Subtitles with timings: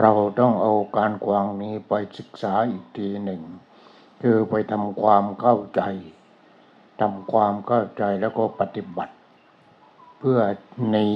[0.00, 3.42] เราต้องเอาการกวางนี้ไปศึกษาอีกทีหนึ่ง
[4.20, 5.82] คือไปทำความเข้าใจ
[7.00, 9.14] ทำความเข้าใจแล้วก็ปฏิบัติ
[10.18, 10.40] เพื่อ
[10.90, 11.10] หนี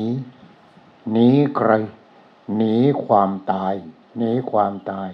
[1.12, 1.70] หนีใคร
[2.56, 3.74] หนีความตาย
[4.18, 5.10] หนีความตาย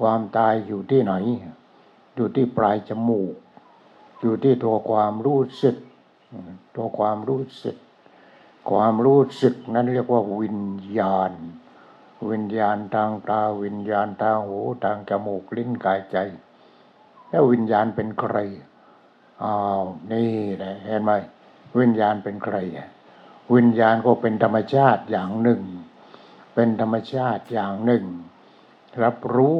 [0.00, 1.14] ความตายอยู่ที่ไหน
[2.14, 3.34] อยู่ที่ปลายจมูก
[4.20, 5.76] อยู่ที่ตัวความรู้สึก
[6.76, 7.76] ตัวความรู้สึก
[8.70, 10.60] ความรู้สึกนั้นเรียกว่าวิญ
[10.98, 11.32] ญาณ
[12.30, 16.16] วิญญาณทางตาวิญญาณทางหูทางจมูกลิ้นกายใจ
[17.28, 18.36] แล้ววิญญาณเป็นใคร
[19.42, 19.82] อ้าว
[20.12, 21.12] นี่แหละเห็นไหม
[21.78, 22.56] วิญญาณเป็นใคร
[23.54, 25.60] วิญญาณก็เป็นธรรมชาติอย่างหนึ่ง
[26.54, 28.04] เป็นธรรมชาติอย่างหนึ่ง
[29.02, 29.58] รับรู้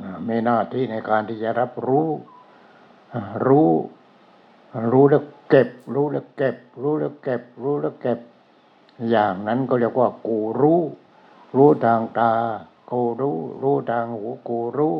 [0.00, 2.08] อ่ามีหน้าที่ในการที่จะรับรู้
[3.46, 3.70] รู้
[4.90, 8.18] รู้แล้วเก็บ รู้แล้วเก็บ รู้แล้วเก็บ รู้แล้วเก็บ
[9.10, 10.80] อย่างนั้นก็เรียกว่ากูรู้
[11.56, 12.32] รู้ทางตา
[12.90, 14.96] กูรู้ รู้ทางหูกูรู้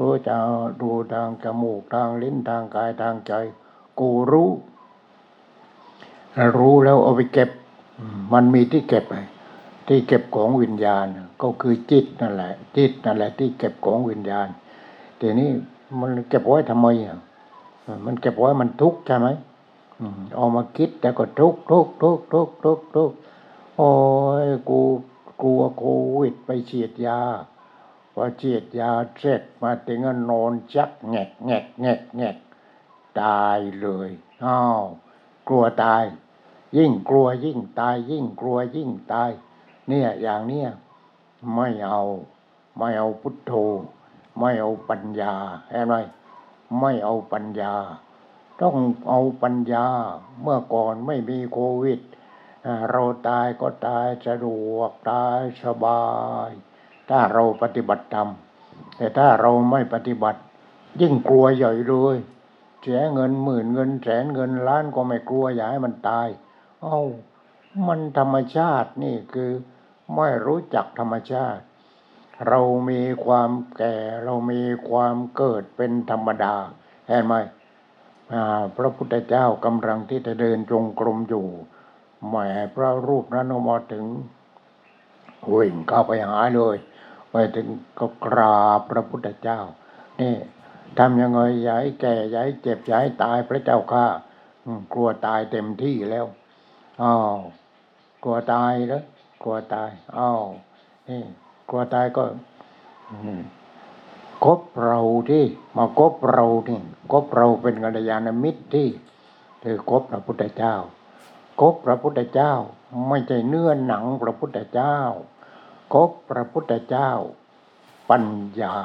[0.00, 0.46] รู้ทาง
[0.82, 3.32] ดูทางจมูกทางลิ้นทางกายทางใจ
[4.00, 4.50] กูรู้
[6.58, 7.50] รู้แล้วเอาไปเก็บ
[8.32, 9.18] มันมีที่เก็บไง
[9.88, 11.06] ที่เก็บของวิญญาณ
[11.42, 14.48] ก็คือจิตนั่นแหละ จิตนั่นแหละ ที่เก็บของวิญญาณ
[15.20, 15.50] ทีนี้
[16.00, 17.18] มันเก็บไว้ทำไมอะ
[18.06, 19.28] มันเก็บไว้มันทุกข์ใช่ไหม
[20.00, 23.16] อืมเอามาคิดแต่ก็ทุกข์ทุกข์ทุกข์ทุกข์ทุกข์ทุกข์
[23.76, 23.88] โอ้
[24.44, 24.80] ยกู
[25.42, 25.84] กลัวโค
[26.18, 27.20] วิดไปฉีดยา
[28.14, 32.36] พอฉีดยาเสร็จมาถึงก็นอนจักแงกแงกแงกแงก
[33.20, 34.10] ตายเลย
[34.44, 34.82] อ้าว
[35.48, 36.04] กลัวตาย
[36.76, 39.30] ยิ่งกลัวยิ่งตาย ยิ่งกลัวยิ่งตาย
[39.88, 40.68] เนี่ยอย่างเนี้ย
[41.54, 42.02] ไม่เอา
[42.78, 43.52] ไม่เอาพุทโธ
[44.38, 45.34] ไม่เอาปัญญา
[45.70, 45.94] เห็นไหม
[46.80, 47.74] ไม่เอาปัญญา
[48.60, 48.76] ต้อง
[49.08, 49.86] เอาปัญญา
[50.42, 52.00] เมื่อก่อนไม่มีโควิด
[52.90, 56.04] เราตายก็ตายสะดวกตายสบา
[56.48, 56.50] ย
[57.08, 58.28] ถ้าเราปฏิบัติธรรม
[58.96, 60.40] แต่ถ้าเราไม่ปฏิบัติ
[61.00, 62.16] ยิ่งกลัวใหญ่เลย
[62.80, 66.28] เสียเงินหมื่นเงินแสนเงินล้านก็ไม่กลัวอย่าให้มันตาย
[66.82, 67.00] เอ้า
[67.86, 69.50] มันธรรมชาตินี่คือ
[70.16, 71.62] ไม่รู้จักธรรมชาติ
[72.48, 76.54] เรามีความแก่เรามีความเกิดเป็นธรรมดา
[77.06, 77.34] เห็นไหม
[78.76, 81.46] พระพุทธเจ้ากำลังที่จะเดินจงกรมอยู่
[82.28, 82.36] แหม
[82.74, 84.04] พระรูปนั้นมาถึง
[85.54, 86.76] วิ่งเข้าไปหาเลย
[87.30, 87.66] ไปถึง
[87.98, 89.60] ก็กราบพระพุทธเจ้า
[90.20, 90.34] นี่
[90.98, 94.06] ทำยังไงย่าให้แก่ย่าให้เจ็บย่าให้ตายพระเจ้าข้า
[94.92, 96.26] กลัวตายเต็มที่แล้ว
[97.02, 97.36] อ้าว
[98.24, 99.04] กลัวตายแล้ว
[99.42, 100.42] กลัวตายอ้าว
[101.08, 101.22] นี่
[101.68, 102.24] กลัวตายก็
[104.44, 105.44] คบเราที่
[105.76, 106.78] มาคบเราที่
[107.12, 108.88] คบเราเป็นกัลยาณมิตรที่
[109.62, 110.74] คือคบพระพุทธเจ้า
[111.60, 112.54] คบพระพุทธเจ้า
[113.08, 114.98] ไม่ใช่เนื้อหนังพระพุทธเจ้า
[115.92, 117.10] คบพระพุทธเจ้า
[118.10, 118.26] ปัญ
[118.60, 118.76] ญา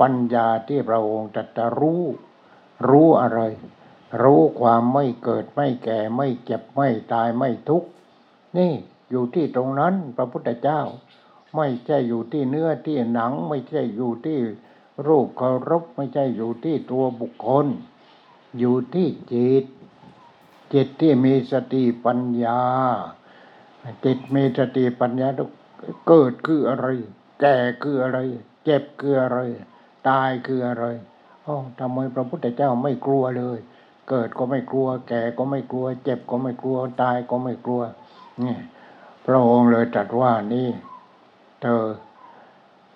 [0.00, 2.02] ปัญญาที่พระองค์ตรัสรู้
[2.88, 3.40] รู้อะไร
[4.22, 7.88] รู้ความไม่เกิดไม่แก่ไม่เจ็บไม่ตายไม่ทุกข์
[8.56, 8.72] นี่
[9.10, 10.80] อยู่ที่ตรงนั้นพระพุทธเจ้า
[11.56, 14.38] ไม่ใช่อยู่ที่เนื้อที่หนัง ไม่ใช่อยู่ที่
[15.06, 17.66] รูปเคารพไม่ใช่อยู่ที่ตัวบุคคล
[18.58, 19.64] อยู่ที่จิต
[20.74, 22.60] จิตที่มีสติปัญญา
[24.04, 25.28] จิตมีสติปัญญา
[26.08, 26.86] เกิดคืออะไร
[27.40, 28.18] แก่คืออะไร
[28.64, 29.38] เจ็บคืออะไร
[30.08, 30.84] ตายคืออะไร
[31.46, 33.58] อ๋อทำไมพระพุทธเจ้าไม่กลัวเลย
[34.08, 37.82] เกิดก็ไม่กลัว แก่ก็ไม่กลัว เจ็บก็ไม่กลัว ตายก็ไม่กลัว
[38.42, 38.56] นี่
[39.26, 40.68] พระองค์เลยตรัสว่านี่
[41.62, 41.84] เธอ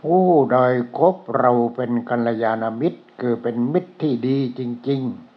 [0.00, 0.58] ผู้ใด
[0.98, 5.33] คบเราเป็นกัลยาณมิตร คือเป็นมิตรที่ดีจริง ๆ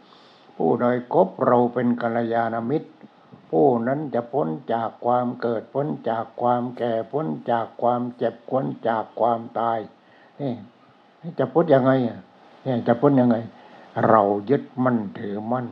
[0.57, 2.89] ผู้ใดคบเราเป็นกัลยาณมิตร
[3.49, 9.79] ผู้นั้นจะพ้นจากความเกิดพ้นจากความแก่พ้นจากความเจ็บพ้นจากความตาย
[10.39, 10.53] นี่
[11.39, 11.91] จะพ้นยังไง
[12.65, 13.35] นี่จะพ้นยังไง
[14.07, 15.67] เรายึดมั่นถือมั่น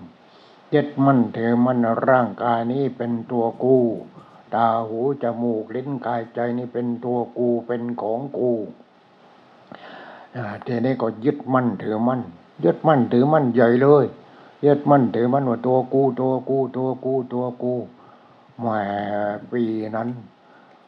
[0.73, 1.79] ยึดมั่นถือมั่น
[2.09, 3.77] ร่างกายนี้เป็นตัวกู
[4.55, 8.51] ตาหูจมูกลิ้นกายใจนี่เป็นตัวกูเป็นของกู
[10.65, 12.21] ทีนี้ก็ยึดมั่นถือมั่น
[12.65, 14.05] ยึดมั่นถือมั่นใหญ่เลย
[14.65, 17.73] ยึดมั่นถือมั่นว่าตัวกูตัวกูตัวกูตัวกู
[18.59, 18.67] แหม
[19.51, 19.63] ปี
[19.95, 20.09] นั้น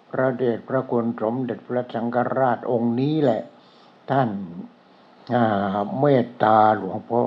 [0.10, 3.42] พระเดชพระคุณสมเด็จพระสังฆราชองค์นี้แหละ
[4.10, 4.30] ท่าน
[6.00, 7.24] เมตตาหลวงพ่อ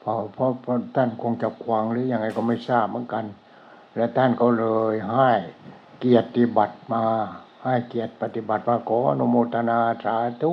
[0.00, 3.24] เพราะเพราะท่านคงจะควางหรือยังไงก็ไม่ทราบเหมือนกัน
[3.96, 5.30] และท่านก็เลยให้
[5.98, 7.04] เกียรติบัตรมา
[7.64, 10.52] ให้เกียรติปฏิบัติมาขออนุโมทนาสาธุ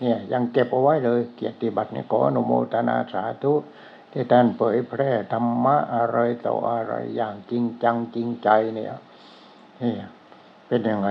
[0.00, 3.52] เนี่ยยังเก็บเอาไว้เลย เกียรติบัตรนี่ขออนุโมทนาสาธุ
[4.12, 8.94] ที่ท่านเผยแพร่ธรรมะอะไรต่ออะไรอย่างจริงจังจริงใจเนี่ย
[9.82, 9.94] นี่
[10.66, 11.10] เป็นยังไง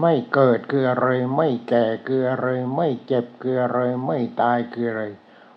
[0.00, 5.04] ไม่เกิดคืออะไรไม่แก่คืออะไรไม่เจ็บคืออะไรไม่ตายคืออะไร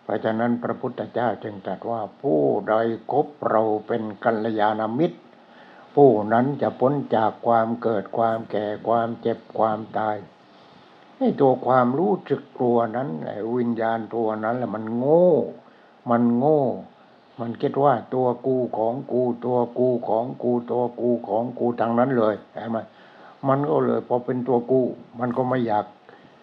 [0.03, 2.75] เพราะฉะนั้นพระพุทธเจ้าจึงตรัสว่าผู้ใด
[3.11, 5.19] คบเราเป็นกัลยาณมิตร
[5.95, 10.17] ผู้นั้นจะพ้นจากความเกิดความแก่ความเจ็บความตาย
[11.17, 15.29] ให้ตัวความรู้สึกตัวนั้นไอ้วิญญาณตัวนั้นแหละมันโง่
[16.09, 16.61] มันโง่
[17.39, 22.77] มันคิดว่าตัวกูของกูตัวกูของกูตัวกูของกูทางนั้นเลยเห็นไหม
[23.47, 24.81] มันก็เลยพอเป็นตัวกู
[25.19, 25.85] มันก็ไม่อยาก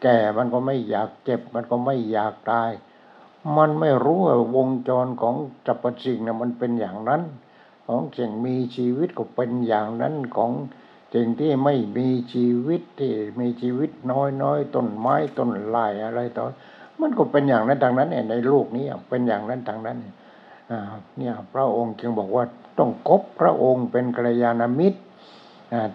[0.03, 2.71] แก่มันก็ไม่อยากเจ็บ มันก็ไม่อยากตาย
[3.57, 5.35] มันไม่รู้ว่าวงจรของ
[5.67, 7.23] จัรพสิ่งนะมันเป็นอย่างนั้น
[7.87, 10.53] ของสิ่งมีชีวิตก็เป็นอย่างนั้นของ
[11.15, 16.45] สิ่งที่ไม่มีชีวิตที่มีชีวิตน้อยน้อยต้นไม้ต้นลายอะไรต่อ
[17.01, 19.97] มันก็เป็นอย่างนั้นทางนั้นเนี่ยในโลกนี้เป็นอย่างนั้นทางนั้น
[21.19, 22.45] เนี่ยพระองค์จึงบอกว่า
[22.79, 25.01] ต้องคบพระองค์เป็นกัลยาณมิตร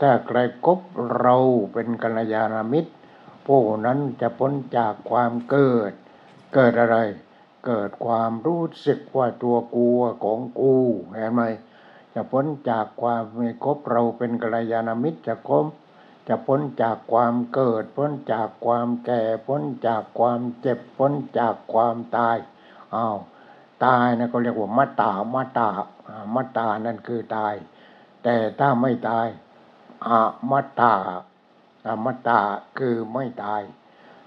[0.02, 0.80] ถ้าใครคบ
[1.20, 1.36] เรา
[1.74, 2.92] เป็นกัลยาณมิตร
[3.46, 5.92] ผู้นั้นจะพ้นจากความเกิด
[6.54, 6.98] เกิดอะไร
[7.66, 9.88] เกิดความรู้สึกว่าตัวกู
[10.24, 10.76] ของกู
[11.14, 11.42] เห็นไหม
[12.14, 15.66] จะพ้นจากความมีคบเราเป็นกัลยาณมิตรจะคบ
[16.28, 22.38] จะพ้นจากความเกิด พ้นจากความแก่ พ้นจากความเจ็บ พ้นจากความตาย
[22.96, 23.18] อ้าว
[23.86, 25.70] ตายนะก็เรียกว่ามัตตามัตตา
[26.36, 27.54] มัตตานั่นคือตาย
[28.24, 29.28] แต่ถ้าไม่ตาย
[30.08, 30.20] อา
[30.52, 30.94] มัตตา
[31.88, 32.40] อมัตตา
[32.80, 33.62] คือไม่ตาย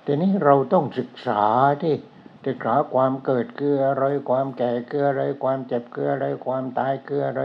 [0.05, 1.43] ทีนี้เราต้องศึกษา
[1.83, 1.95] ที่
[2.47, 7.43] ศึกษาความเกิดคืออะไรความแก่คืออะไรความเจ็บคืออะไรความตายคืออะไร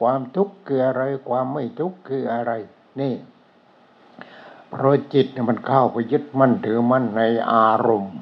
[0.00, 2.52] ความทุกข์คืออะไร ความไม่ทุกข์คืออะไร
[3.00, 3.14] นี่
[4.70, 7.22] เพราะจิตมันเข้าไปยึดมั่นถือมั่นใน
[7.52, 8.16] อารมณ์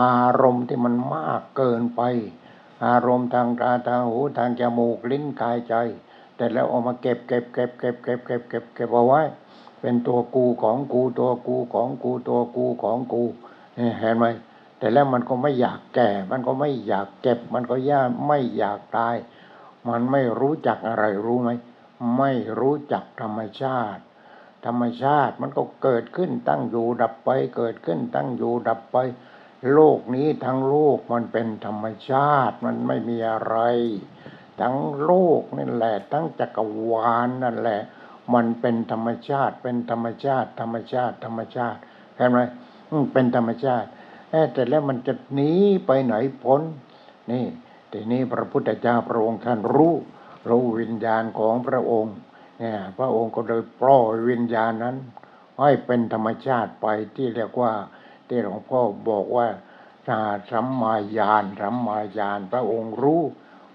[0.00, 2.02] อารมณ์ที่มันมากเกินไป
[2.86, 5.74] อารมณ์ทางตาทางหูทางจมูกลิ้นกายใจ
[6.36, 9.22] แต่แล้วเอามาเก็บเก็บเก็บเก็บเก็บเก็บเก็บเก็บเอาไว้
[9.80, 13.22] เป็นตัวกูของกูตัวกูของกูตัวกูของกู
[14.00, 14.24] เห็นไหม
[14.78, 19.16] แต่แล้วมันก็ไม่อยากแก่ มันก็ไม่อยากเก็บ มันก็ย่าไม่อยากตาย
[19.88, 21.50] มันไม่รู้จักอะไรรู้ไหม
[22.18, 22.30] ไม่
[22.60, 24.02] รู้จักธรรมชาติ
[24.66, 28.96] ธรรมชาติมันก็เกิดขึ้นตั้งอยู่ดับไป เกิดขึ้นตั้งอยู่ดับไป
[29.72, 33.56] โลกนี้ทั้งโลกมันเป็นธรรมชาติมันไม่มีอะไร
[34.60, 37.80] ทั้งโลกนั่นแหละ ทั้งจักรวาลนั่นแหละ
[38.34, 41.78] มันเป็นธรรมชาติ เป็นธรรมชาติ ธรรมชาติ ธรรมชาติ
[42.16, 42.40] เห็นไหม
[43.12, 43.88] เป็นธรรมชาติ
[44.52, 45.52] แต่แล้วมันจะหนี
[45.86, 46.62] ไปไหนพ้น
[47.30, 47.44] นี่
[47.92, 49.94] ทีนี้พระพุทธเจ้าพระองค์ท่านรู้
[50.50, 52.14] รู้วิญญาณของพระองค์
[52.98, 54.96] พระองค์ก็เลยปล่อยวิญญาณนั้น
[55.60, 57.72] ให้เป็นธรรมชาติไปที่เรียกว่า
[58.28, 59.46] ที่หลวงพ่อบอกว่า
[60.50, 63.22] สัมมาญาณสัมมาญาณพระองค์รู้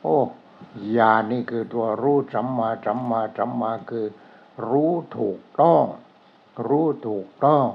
[0.02, 0.18] โอ้
[0.98, 4.08] ญาณนี่คือตัวรู้สัมมาสัมมาสัมมาคือ
[4.70, 5.84] รู้ถูกต้อง
[6.68, 7.66] รู้ถูกต้อง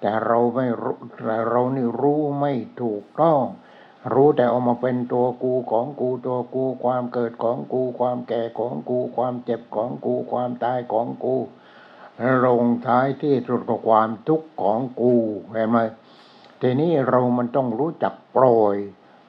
[0.00, 0.66] แต่เราไม่
[1.50, 2.52] เรานี่รู้ไม่
[2.82, 3.40] ถูกต้อง
[4.12, 11.36] รู้แต่เอามาเป็นตัวกูของกูตัวกูความเกิดของกูความแก่ของกูความเจ็บของกูความตายของกู
[12.44, 15.12] ลงท้ายที่สุดก็ความทุกข์ของกู
[15.52, 15.78] เห็นไหม
[16.60, 18.76] ทีนี้เรามันต้องรู้จักปล่อย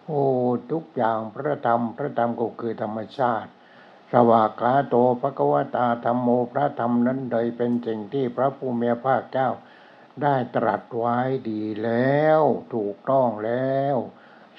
[0.06, 0.24] โอ้
[0.72, 3.50] ทุกอย่างพระธรรมพระธรรมก็คือธรรมชาติ
[4.12, 9.50] สวากาโตภควตาธรรมโมพระธรรมนั้นเลยเป็นสิ่งที่พระผู้มีพระเจ้า
[10.22, 11.18] ได้ตรัสไว้
[11.50, 12.42] ดีแล้ว
[12.74, 13.98] ถูกต้องแล้ว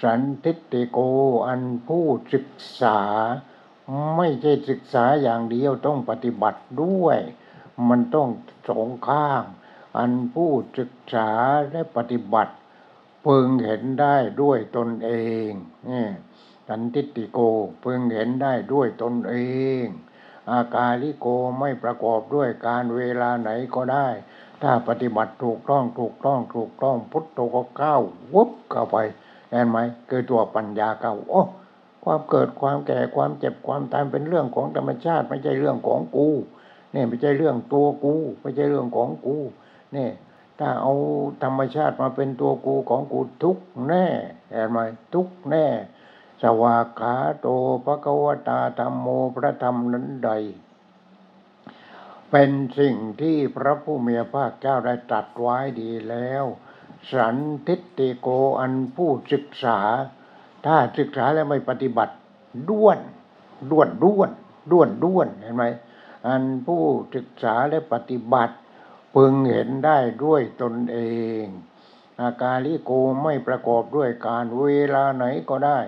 [0.03, 0.99] สันทิฏฐิโก
[1.47, 2.49] อันผู้ศึก
[2.81, 3.01] ษา
[4.17, 7.19] ไม่ใช่ศึกษาอย่างเดียวต้องปฏิบัติด้วย
[7.89, 8.29] มันต้อง
[8.69, 9.43] สองข้าง
[9.99, 11.31] อันผู้ศึกษา
[11.71, 12.55] และปฏิบัติ
[13.23, 15.11] เพึงเห็นได้ด้วยตนเอ
[15.49, 15.51] ง
[15.89, 16.07] นี่
[16.69, 17.39] สันทิฏฐิโก
[17.85, 19.35] พึงเห็นได้ด้วยตนเอ
[19.83, 19.85] ง
[20.51, 21.27] อากาลิโก
[21.61, 24.09] ไม่ประกอบด้วยการเวลาไหนก็ได้
[24.63, 28.01] ถ้าปฏิบัติถูกต้องถูกต้องถูกต้องพุทโธก็ก้าว
[28.35, 28.97] วุบเข้าไป
[29.51, 31.43] เห็นไหมคือตัวปัญญาเข้าโอ้
[32.05, 36.29] ความเกิดความแก่ความเจ็บความตายเป็นเรื่องของธรรมชาติ ไม่ใช่เรื่องของกู
[36.93, 39.37] เนี่ยไม่ใช่เรื่องตัวกู ไม่ใช่เรื่องของกู
[39.93, 40.13] เนี่ย
[40.59, 40.95] ถ้าเอา
[41.43, 44.07] ธรรมชาติมาเป็นตัวกูของกูทุกแน่
[44.51, 44.79] เห็นไหม
[45.15, 45.67] ทุกแน่
[46.43, 47.47] สวากขาโต
[47.85, 50.31] ภควตาธรรมโมพระธรรมนั้นใด
[52.31, 56.45] เป็นสิ่งที่พระผู้มีพระเจ้าได้ตรัสไว้ดีแล้ว
[57.13, 57.37] สัน
[57.67, 58.29] ทิฏฐิโก
[58.61, 59.79] อันผู้ศึกษา
[60.67, 62.15] ถ้าศึกษาแล้วไม่ปฏิบัติ
[62.71, 62.99] ด้วน
[63.71, 64.31] ด้วนด้วน
[64.73, 65.65] ด้วนด้วนเห็นไหม
[66.27, 66.83] อันผู้
[67.15, 68.55] ศึกษาและปฏิบัติ
[69.15, 70.99] พึงเห็นได้ด้วยตนเอ
[71.43, 71.45] ง
[72.23, 72.91] อาการลิโก
[73.23, 75.79] ไม่ประกอบด้วยการเวลาไหนก็ได้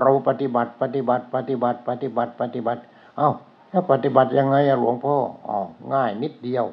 [0.00, 2.80] เราปฏิบัติปฏิบัติปฏิบัติปฏิบัติปฏิบัติ
[3.16, 3.30] เอา้า
[3.70, 5.16] แล้วปฏิบัติยังไงหลวงพ่อ
[5.48, 5.58] อ๋อ
[5.94, 6.64] ง่ายนิดเดียว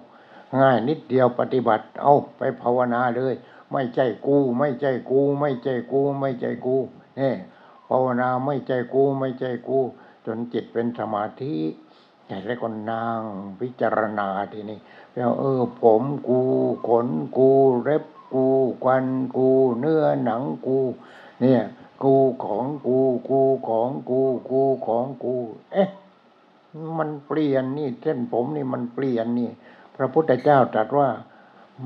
[0.62, 3.34] ง่ายนิดเดียวปฏิบัติ เอาไปภาวนาเลย
[3.74, 6.78] ไม่ใช่กู ไม่ใช่กู ไม่ใช่กู ไม่ใช่กู
[7.18, 7.36] เนี่ย
[7.90, 9.80] ภาวนาไม่ใช่กู ไม่ใช่กู
[10.26, 11.56] จนจิตเป็นสมาธิ
[12.46, 13.22] แล้วก็นั่ง
[13.60, 14.80] พิจารณาทีนี้
[15.16, 16.40] แล้วเออ ผมกู
[16.88, 17.50] ขนกู
[17.84, 18.46] เล็บกู
[18.84, 19.06] ควัน
[19.38, 19.50] กู
[19.80, 20.78] เนื้อหนังกู
[21.42, 21.62] เนี่ย
[22.04, 22.14] กู
[22.44, 23.00] ของกู
[23.30, 25.36] กูของกูกูของกู
[25.74, 25.90] เอ๊ะ
[26.98, 29.50] มันเปลี่ยนนี่เส้นผมนี่มันเปลี่ยนนี่
[29.96, 31.10] พระพุทธเจ้าตรัสว่า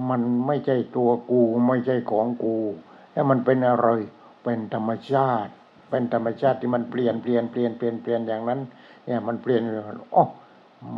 [0.10, 2.58] มันไม่ใช่ตัวกูไม่ใช่ของกู
[3.12, 3.88] แล้วมันเป็นอะไร
[4.44, 5.52] เป็นธรรมชาติ
[5.90, 8.60] เป็นธรรมชาติที่มันเปลี่ยนเปลี่ยนเปลี่ยนเปลี่ยนเปลี่ยนอย่างนั้น
[9.06, 9.62] เนี่ยมันเปลี่ยน
[10.16, 10.26] อ๋อ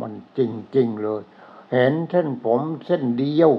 [0.00, 1.22] มันจริงจริงเลย
[1.72, 3.50] เห็นเส้นผมเส้นเดียว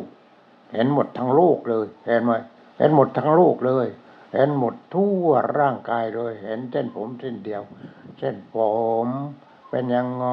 [0.73, 2.31] เห็นหมดทั้งโลกเลยเห็นไหม
[2.77, 3.87] เห็นหมดทั้งโลกเลย
[4.33, 5.27] เห็นหมดทั่ว
[5.59, 7.61] ร่างกายเลย เห็นเส้นผมเส้นเดียว
[8.19, 8.55] เส้นผ
[9.05, 9.07] ม
[9.69, 10.27] เป็นยังไง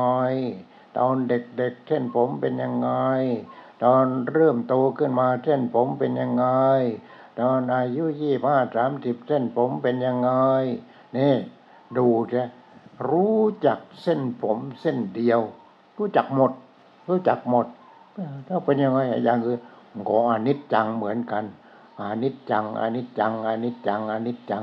[0.96, 2.90] ตอนเด็กๆเส้นผมเป็นยังไง
[3.84, 6.46] ตอนเริ่มโตขึ้นมาเส้นผมเป็นยังไง
[7.40, 10.30] ตอนอายุยี่ห้าสามสิบเส้นผมเป็นยังไง
[11.16, 11.34] นี่
[11.96, 12.42] ดูจะ
[13.10, 15.40] รู้จักเส้นผมเส้นเดียว
[15.98, 16.52] รู้จักหมด
[17.08, 17.66] รู้จักหมด
[18.48, 19.60] ถ้าเป็นยังไงอย่างอื่น
[20.08, 21.44] ขออนิจจังเหมือนกัน
[22.00, 24.62] อนิจจังอนิจจังอนิจจังอนิจจัง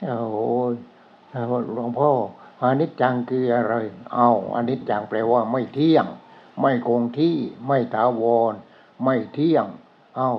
[0.00, 0.38] โอ้โห
[1.74, 2.10] หลวงพ่อ
[2.62, 3.74] อนิจจังคืออะไร
[4.14, 6.06] เอาอนิจจังแปลว่าไม่เที่ยง
[6.60, 7.36] ไม่คงที่
[7.66, 8.52] ไม่ถาวร
[9.04, 9.66] ไม่เที่ยง
[10.16, 10.30] เอา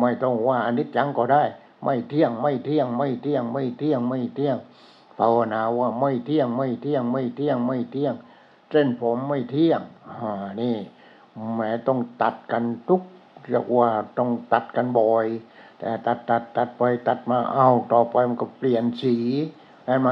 [0.00, 1.44] ไม่ต้องว่าอนิจจังก็ได้
[1.84, 4.56] ไม่เที่ยงไม่เที่ยง ไม่เที่ยง ไม่เที่ยงไม่เที่ยง
[5.18, 8.14] ภาวนาว่าไม่เที่ยงไม่เที่ยง ไม่เที่ยงไม่เที่ยง
[8.70, 10.76] เส้นผมไม่เที่ยงอ่านี่
[11.52, 13.02] แหมต้องตัดกันทุก
[13.48, 15.26] เรียกว่าต้องตัดกันบ่อย
[15.78, 19.16] แต่ตัดตัดตัดไปตัดมาเอาต่อไปมันก็เปลี่ยนสี
[19.84, 20.08] ใช่ไหม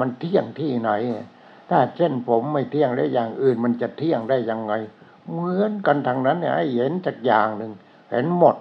[0.00, 0.90] มันเที่ยงที่ไหน
[1.74, 4.74] ถ้าเส้นผมไม่เที่ยงแล้วอย่างอื่นมันจะเที่ยงได้ยังไง
[5.30, 7.72] เหมือนกันทางนั้นเนี่ยให้เห็นจากอย่างหนึ่ง
[8.10, 8.56] เห็นหมด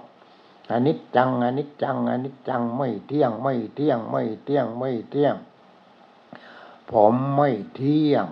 [0.72, 5.36] อันิจจังอันิจจังอันิจจังไม่เที่ยงไม่เที่ยงไม่เที่ยงไม่เที่ยง
[6.92, 8.26] ผมไม่เที่ยง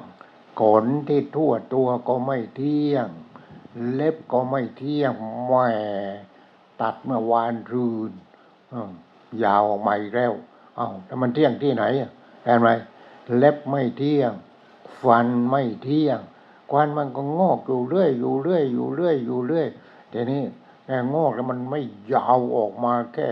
[0.62, 3.08] ขนที่ทั่วตัวก็ไม่เที่ยง
[3.94, 5.14] เล็บก็ไม่เที่ยง
[5.46, 5.54] แหม
[6.82, 8.12] ตัดเมื่อวานรืน
[9.44, 10.34] ยาวออกมาอีกแล้ว
[10.76, 11.84] เอา้าแล้วมันเที่ยงที่ไหน
[12.44, 12.70] เห็นไหม
[13.38, 14.32] เล็บไม่เที่ยง
[15.01, 16.19] ฟันไม่เที่ยง
[16.72, 19.67] ควันมันก็งอกอยู่เรื่อยอยู่เรื่อยอยู่เรื่อยอยู่เรื่อย
[20.13, 20.43] ทีนี้
[20.86, 21.81] แค่งอกแล้วมันไม่
[22.13, 23.29] ยาวออกมาแค่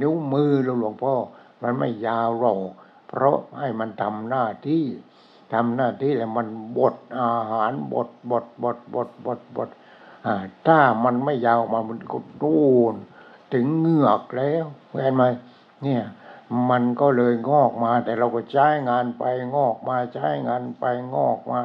[0.00, 1.14] นิ้วมือหลวงพ่อ
[1.62, 2.58] มันไม่ยาวหรอก
[3.08, 4.84] เพราะให้มันทำหน้าที่
[5.52, 6.46] ทำหน้าที่แล้วมัน
[6.76, 9.68] บดอาหารบดบดบดบดบดบด
[10.66, 12.58] ถ้ามันไม่ยาวมามันก็ตู
[12.92, 12.94] น
[13.52, 15.24] ถึงเหงือกแล้วเห็นไหม
[15.82, 16.02] เนี่ย
[16.70, 19.24] มันก็เลยงอกมา แต่เราก็ใช้งานไป
[19.54, 20.84] งอกมาใช้งานไป
[21.14, 21.60] งอกมา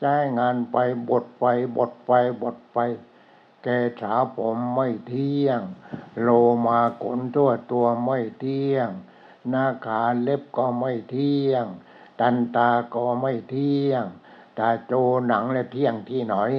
[0.00, 0.76] ใช้งานไป
[1.08, 1.44] บดไป
[1.76, 2.12] บดไป
[2.42, 2.78] บดไป
[3.62, 3.68] แก
[4.00, 5.60] ขาผมไม่เที่ยง
[6.20, 6.28] โล
[6.66, 8.88] มาขนตัวตัวไม่เที่ยง
[9.48, 11.66] หน้าขาเล็บก็ไม่เที่ยง
[12.20, 14.04] ตันตาก็ไม่เที่ยง
[14.58, 14.92] ตาโจ
[15.26, 16.52] หนังและเที่ยงที่หน่อย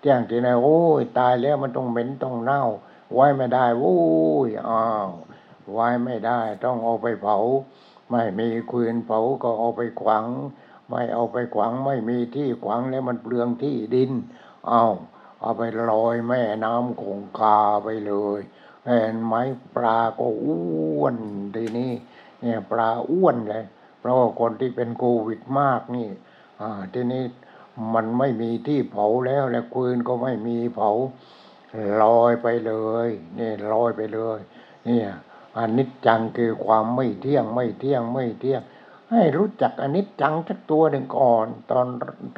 [0.00, 2.62] เที่ยงที่ไหนโอ้ยตายแล้วมันต้องเหม็นต้องเน่า
[3.14, 3.96] ไว้ไม่ได้โอ้
[4.46, 5.08] ยอ้าว
[5.70, 7.38] ไว้ไม่ได้ ต้องเอาไปเผา
[8.10, 10.26] ไม่มีควีนเผาก็เอาไปขวาง
[10.88, 14.12] ไม่เอาไปขวางไม่มีที่ขวางแล้วมันเปลืองที่ดิน
[14.68, 14.84] เอา
[15.40, 18.40] เอาไปลอยแม่น้ำคงคาไปเลย
[18.86, 19.34] เห็นไหม
[19.76, 21.16] ปลาก็อ้วน
[21.54, 21.92] ทีนี้
[22.40, 23.64] เนี่ยปลาอ้วนเลย
[24.00, 26.08] เพราะคนที่เป็นโควิดมากนี่
[26.60, 27.24] อ่าทีนี้
[27.94, 30.90] มันไม่มีที่เผาแล้วและควีนก็ไม่มีเผา
[32.02, 32.72] ลอยไปเล
[33.06, 34.38] ยนี่ลอยไปเลย
[34.86, 35.08] เนี่ย
[35.58, 38.62] อนิจจังคือความไม่เที่ยงไม่เที่ยงไม่เที่ยง
[39.10, 41.86] ให้รู้จักอนิจจังสักตัวหนึ่งก่อน ตอน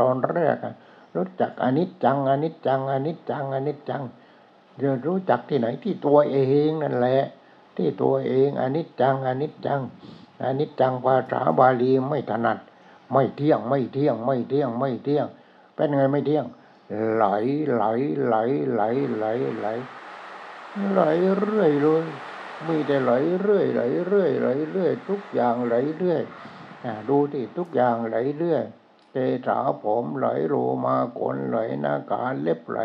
[0.01, 0.75] ตอนแรกอะ
[1.17, 4.03] รู้จักอนิจจังอนิจจังอนิจจังอนิจจัง
[4.81, 7.25] จะรู้จักที่ไหนที่ตัวเองนั่นแหละ
[7.77, 9.81] ที่ตัวเองอนิจจังอนิจจัง
[10.45, 12.59] อนิจจังภาษาบาลีไม่ถนัด
[13.13, 15.27] ไม่เที่ยงไม่เที่ยงไม่เที่ยงไม่เที่ยง
[15.75, 16.45] เป็นไงไม่เที่ยง
[17.15, 17.25] ไหล
[17.73, 17.85] ไหล
[18.27, 18.35] ไหล
[18.73, 18.83] ไหล
[19.17, 19.25] ไหล
[19.59, 19.67] ไหล
[20.93, 21.01] ไหล
[21.39, 22.07] เรื่อยเลย
[22.69, 26.23] มีแต่ไหลเรื่อยไหลเรื่อยไหลเรื่อยทุกอย่างไหลเรื่อย
[27.09, 28.65] ดูที่ทุกอย่างไหลเรื่อย
[29.13, 29.17] เต
[29.47, 30.55] สาผมไหลโร
[30.87, 32.81] มาขนไหลหน้ากาเล็บไหล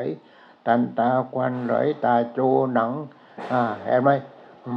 [0.66, 2.40] ตันตาควันไหลตาโจ
[2.74, 2.92] หนัง
[3.52, 4.10] อ่าเห็นไหม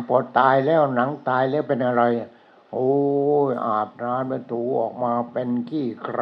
[0.08, 2.02] พอตายแล้วหนังตายแล้วเป็นอะไร
[2.72, 2.90] โอ้
[3.50, 6.20] ยอาบน้ำเป็นถูออกมาเป็นขี้ใคร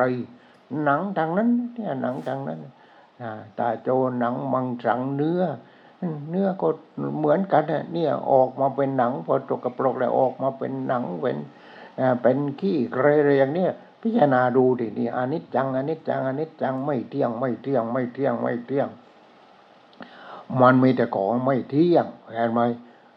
[0.85, 2.61] หนังทางนั้นเนี่ยหนังทางนั้น
[3.59, 5.43] ตาโจหนังมังสังเนื้อ
[6.29, 6.69] เนื้อก็
[7.19, 11.37] เหมือนกันน่ะเนี่ยออกมาเป็นหนัง พอตกกระปรกแล้วออกมาเป็นหนังเป็น
[12.23, 18.89] เป็นขี้เกรอะไรอย่างเนี้ยพิจารณาดูดินี่อนิจจังอนิจจังอนิจจังไม่เที่ยงไม่เที่ยงไม่เที่ยงไม่เที่ยง
[20.61, 22.61] มันมีแต่ของไม่เที่ยงเห็นไหม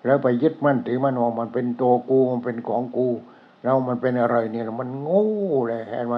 [0.05, 3.07] แล้วไปยึดมั่นถือมันว่ามันเป็นตัวกูมันเป็นของกู
[3.63, 5.27] แล้วมันเป็นอะไรเนี่ยมันโง่
[5.67, 6.17] เลยเห็นไหม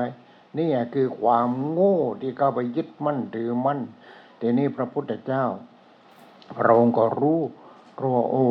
[0.58, 3.80] นี่คือความโง่ที่เข้าไปยึดมั่นถือมั่น
[4.40, 5.44] ทีนี้พระพุทธเจ้า
[6.58, 7.42] พระองค์ก็รู้
[8.00, 8.46] รู้ว่าโอ้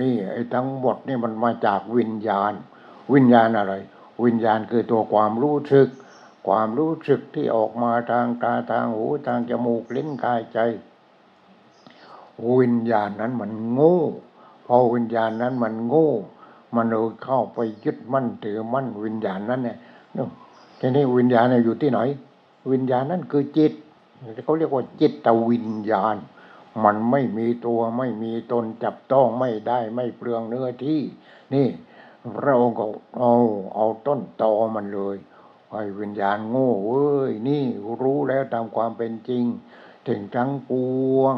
[0.00, 2.52] นี่ไอ้ทั้งหมดนี่มันมาจากวิญญาณ
[3.12, 3.74] วิญญาณอะไร
[4.24, 5.88] วิญญาณคือตัวความรู้สึก
[6.48, 10.58] ความรู้สึกที่ออกมาทางตาทางหูทางจมูกลิ้นกายใจ
[12.60, 13.98] วิญญาณนั้นมันโง่
[14.66, 16.10] พอวิญญาณนั้นมันโง่
[16.74, 19.78] มันเลยเข้าไปยึดมั่นถือมั่นวิญญาณนั้นเนี่ย
[20.80, 22.00] ทีนี้วิญญาณเนี่ยอยู่ที่ไหน
[22.72, 23.72] วิญญาณนั้นคือจิต
[24.44, 25.12] เขาเรียกว่าจิต
[25.50, 26.16] วิญญาณ
[26.84, 31.00] มันไม่มีตัวไม่มีตนจับต้องไม่ได้ไม่เปลืองเนื้อที่
[31.54, 31.68] นี่
[32.36, 32.86] พระองค์ก็
[33.18, 33.34] เอา
[33.74, 35.16] เอาต้นตอมันเลย
[35.72, 37.64] ไอ้วิญญาณโง่เว้ยนี่
[38.02, 39.44] รู้แล้วตามความเป็นจริง
[40.08, 40.72] ถึงทั้งป
[41.18, 41.34] วง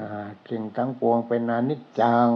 [0.00, 2.30] อ่าถึงทั้งปวงเป็นอนิจจัง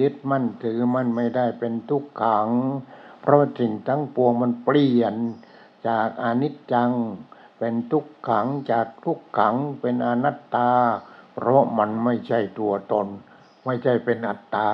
[0.00, 2.48] ยึดมั่นถือมั่นไม่ได้เป็นทุกขัง
[3.20, 5.14] เพราะสิ่งทั้งปวงมันเปลี่ยน
[5.88, 6.92] จากอนิจจัง
[7.58, 10.72] เป็นทุกขังจากทุกขังเป็นอนัตตา
[11.34, 13.06] เพราะมันไม่ใช่ตัวตน
[13.64, 14.68] ไม่ใช่เป็นอัตตา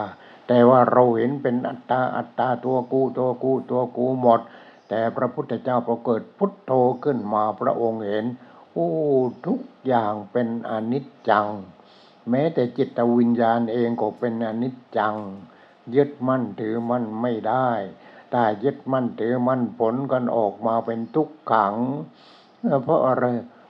[0.48, 4.40] แต่ว่าเราเห็นเป็นอัตตาอัตตาตัวกูตัวกูตัวกูหมด
[4.88, 6.72] แต่พระพุทธเจ้าพอเกิดพุทโธ
[7.04, 8.24] ขึ้นมาพระองค์เห็น
[8.72, 8.90] โอ้
[9.46, 11.46] ทุกอย่างเป็นอนิจจัง
[12.30, 15.14] แม้แต่จิตวิญญาณเองก็เป็นอนิจจัง
[15.94, 17.70] ยึดมั่นถือมั่นไม่ได้
[18.32, 21.74] ถ้ายึดมั่นถือมั่นผลกันออกมาเป็นทุกขัง
[22.82, 23.24] เพราะอะไร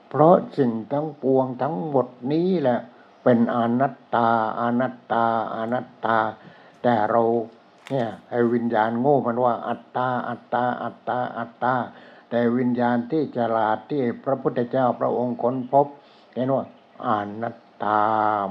[0.09, 2.79] เพราะสิ่งทั้งปวงทั้งหมดนี้แหละ
[3.23, 6.17] เป็นอนัตตาอนัตตาอนัตตา
[6.83, 7.23] แต่เรา
[7.89, 11.75] เนี่ยให้วิญญาณโง่มันว่าอัตตาอัตตาอัตตาอัตตา
[12.29, 15.87] แต่วิญญาณที่ฉลาดที่พระพุทธเจ้าพระองค์ค้นพบ
[16.33, 16.63] เห็นว่า
[17.07, 17.09] อ
[17.41, 17.99] นัตตา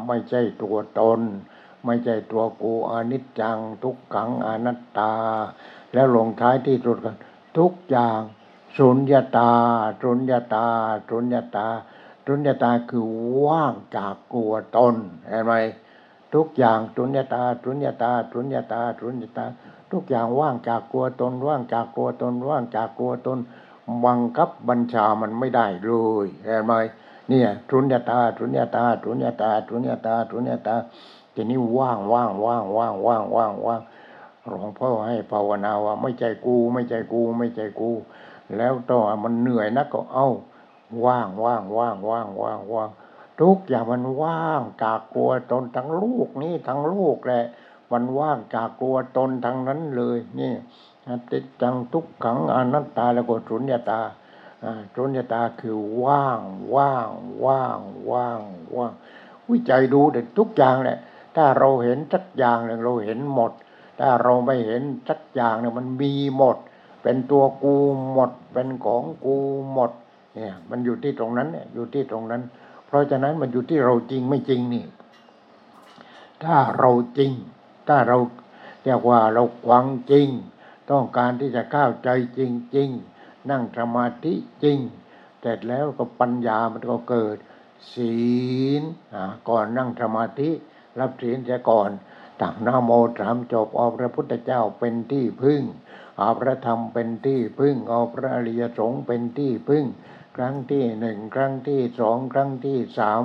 [0.06, 1.20] ไม่ใช่ตัวตน
[1.84, 5.12] ไม่ใช่ตัวกูอนิจจังทุกขังอนัตตา
[5.92, 7.16] แล้วลงท้ายที่สุดกัน
[7.58, 8.20] ทุกอย่าง
[8.78, 9.50] สุญญตา
[10.02, 10.66] สุญญตา
[11.08, 11.66] สุญญตา
[12.26, 13.06] สุญญตาคือ
[13.46, 14.94] ว่างจากตัวตน
[15.28, 15.52] เห็นไหม
[16.34, 19.44] ทุกอย่างสุญญตาสุญญตาสุญญตาสุญญตา
[19.92, 23.38] ทุกอย่างว่างจากตัวตน ว่างจากตัวตน ว่างจากตัวตน
[24.04, 25.90] บังคับบัญชามันไม่ได้เล
[26.24, 26.72] ยเห็นไหม
[27.28, 30.76] เนี่ยสุญญตาสุญญตาสุญญตาสุญญตาสุญญตา
[31.34, 33.82] ทีนี้ว่างว่างว่างว่างว่างว่างว่าง
[34.50, 37.90] หลวงพ่อให้ภาวนาว่า ไม่ใจกู ไม่ใจกู ไม่ใจกู
[38.56, 40.28] แล้วต่อมันเหนื่อยนักก็เอา
[41.06, 42.90] ว่างว่างว่างว่างว่างว่าง
[43.40, 47.44] ทุกอย่างมันว่างจากตัวตนทั้งลูกนี่ทั้งลูกแหละ
[47.92, 50.52] มันว่างจากตัวตนทั้งนั้นเลยนี่
[51.32, 54.00] ติดจังทุกขังอนัตตาแล้วก็สุญญตา
[54.64, 56.40] อ่าสุญญตาคือว่าง
[56.74, 57.10] ว่าง
[57.44, 57.78] ว่าง
[58.10, 58.40] ว่าง
[58.76, 58.92] ว่าง
[59.50, 60.98] วิจัยดูแต่ทุกอย่างแหละ
[61.36, 63.52] ถ้าเราเห็นสักอย่างหนึ่งเราเห็นหมด
[64.00, 66.56] ถ้าเราไม่เห็นสักอย่างเนี่ยมันมีหมด
[67.08, 67.74] เป็นตัวกู
[68.12, 69.36] หมด เป็นของกู
[69.72, 69.90] หมด
[70.34, 72.42] เนี่ย มันอยู่ที่ตรงนั้นเนี่ยอยู่ที่ตรงนั้น
[72.86, 74.84] เพราะฉะนั้นมันอยู่ที่เราจริงไม่จริงนี่
[76.44, 77.32] ถ้าเราจริง
[77.88, 78.18] ถ้าเรา
[78.84, 80.28] ทีรียกว่าเราหวังจริง
[80.90, 82.40] ต้องการที่จะเข้าใจจ
[82.76, 84.78] ริงๆนั่งสมาธิจริง
[85.40, 87.36] เสร็จแล้วก็ปัญญามันก็เกิด
[87.94, 88.18] ศี
[88.80, 88.82] ล
[89.14, 90.50] อ่าก่อนนั่งสมาธิ
[90.98, 91.90] รับศีลเสียก่อน
[92.40, 95.62] ตั้งนะโมสามจบอพระพุทธเจ้าเป็นที่พึ่ง
[96.18, 99.84] เอาพระธรรมเป็นที่พึ่ง เอาพระอริยสงฆ์เป็นที่พึ่ง
[100.36, 103.22] ครั้งที่หนึ่งครั้งที่สองครั้งที่สาม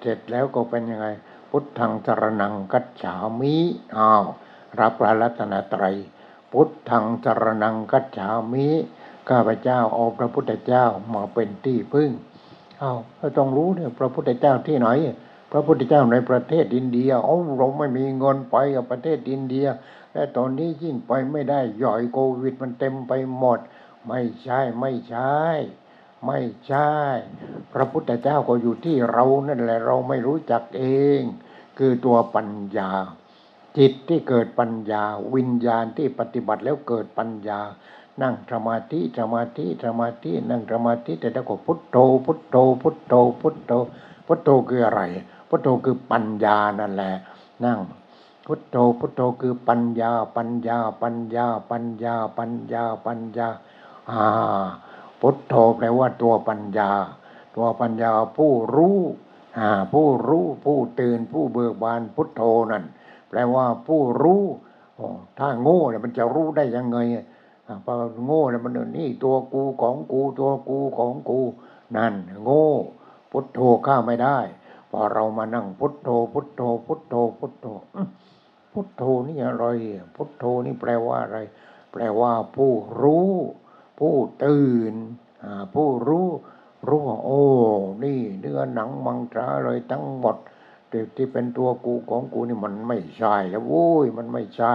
[0.00, 1.06] เสร็จแล้วก็เป็นยังไง
[1.50, 3.56] พุทธังสรนังกัจฉามิ
[3.96, 4.24] อ้าว
[4.80, 5.96] รับพระรัตนตรัย
[6.52, 8.66] พุทธังสรนังกัจฉามิ
[9.28, 12.10] ข้าพเจ้าเอาพระพุทธเจ้ามาเป็นที่พึ่ง
[12.80, 14.88] เอาเราต้องรู้เนี่ยพระพุทธเจ้าที่ไหน
[15.52, 19.66] พระพุทธเจ้าในประเทศอินเดียเอาเราไม่มีเงินไปกับประเทศอินเดีย
[20.12, 23.60] และตอนนี้ยิ่งไปไม่ได้ย่อยโควิดมันเต็มไปหมด
[24.08, 25.38] ไม่ใช่ไม่ใช่
[26.26, 26.92] ไม่ใช่
[27.72, 30.84] พระพุทธเจ้าก็อยู่ที่เรานั่นแหละเราไม่รู้จักเอ
[31.18, 31.20] ง
[31.78, 32.90] คือตัวปัญญา
[33.78, 35.02] จิตที่เกิดปัญญา
[35.34, 37.60] วิญญาณที่ปฏิบัติแล้วเกิดปัญญา
[38.22, 43.72] นั่งสมาธิสมาธิสมาธินั่งสมาธิแต่แล้วก็พุทโธพุทโธพุทโธพุทโธ
[44.26, 45.02] พุทโธคืออะไร
[45.48, 47.14] พุทโธคือปัญญานั่นแหละ
[47.64, 47.78] นั่ง
[48.54, 53.48] พุทโธพุทโธคือปัญญา ปัญญา ปัญญา ปัญญา ปัญญา ปัญญา
[54.10, 54.24] อ่า
[55.20, 56.90] พุทโธแปลว่าตัวปัญญา
[57.56, 58.98] ตัวปัญญาผู้รู้
[59.58, 62.84] อ่าผู้รู้ผู้ตื่นผู้เบิกบานพุทโธนั่น
[63.28, 64.42] แปลว่าผู้รู้
[65.38, 66.98] ถ้าโง่เนี่ยมันจะรู้ได้ยังไง
[67.66, 67.92] อ่าพอ
[68.26, 71.40] โง่เนี่ยมันนี่ตัวกูของกูตัวกูของกู
[71.96, 72.66] นั่น โง่
[73.30, 74.38] พุทโธข้าไม่ได้
[74.90, 77.68] พอเรามานั่งพุทโธพุทโธพุทโธพุทโธ
[78.72, 79.64] พุทโธนี่อะไร
[80.16, 81.38] พุทโธนี่แปลว่าอะไร
[81.92, 83.30] แปลว่าผู้รู้
[83.98, 84.94] ผู้ตื่น
[85.74, 86.28] ผู้รู้
[86.88, 87.42] รู้ว่าโอ้
[88.04, 90.36] นี่เนื้อหนังมังตราเลยทั้งหมด
[90.90, 94.74] ที่ที่เป็นตัวกูของกูนี่มันไม่ใช่แล้วโว้ยมันไม่ใช่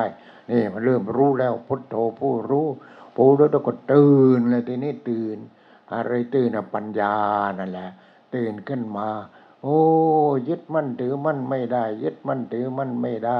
[0.52, 2.68] นี่มันเริ่มรู้แล้วพุทโธผู้รู้
[3.16, 5.38] ผู้รู้แล้วก็ตื่นเลยทีนี้ตื่น
[5.94, 7.16] อะไรตื่นอะปัญญา
[7.60, 7.90] นั่นแหละ
[8.36, 9.10] ตื่นขึ้นมา
[9.64, 9.80] โอ้
[10.50, 13.40] ยึดมั่นถือมั่นไม่ได้ ยึดมั่นถือมั่นไม่ได้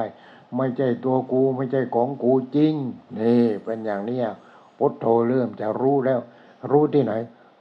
[0.56, 2.74] ไม่ใช่ตัวกูไม่ใช่ของกูจริง
[3.20, 4.20] นี่เป็นอย่างนี้
[4.78, 6.20] พุทโธเริ่มจะรู้แล้ว
[6.72, 7.14] รู้ที่ไหน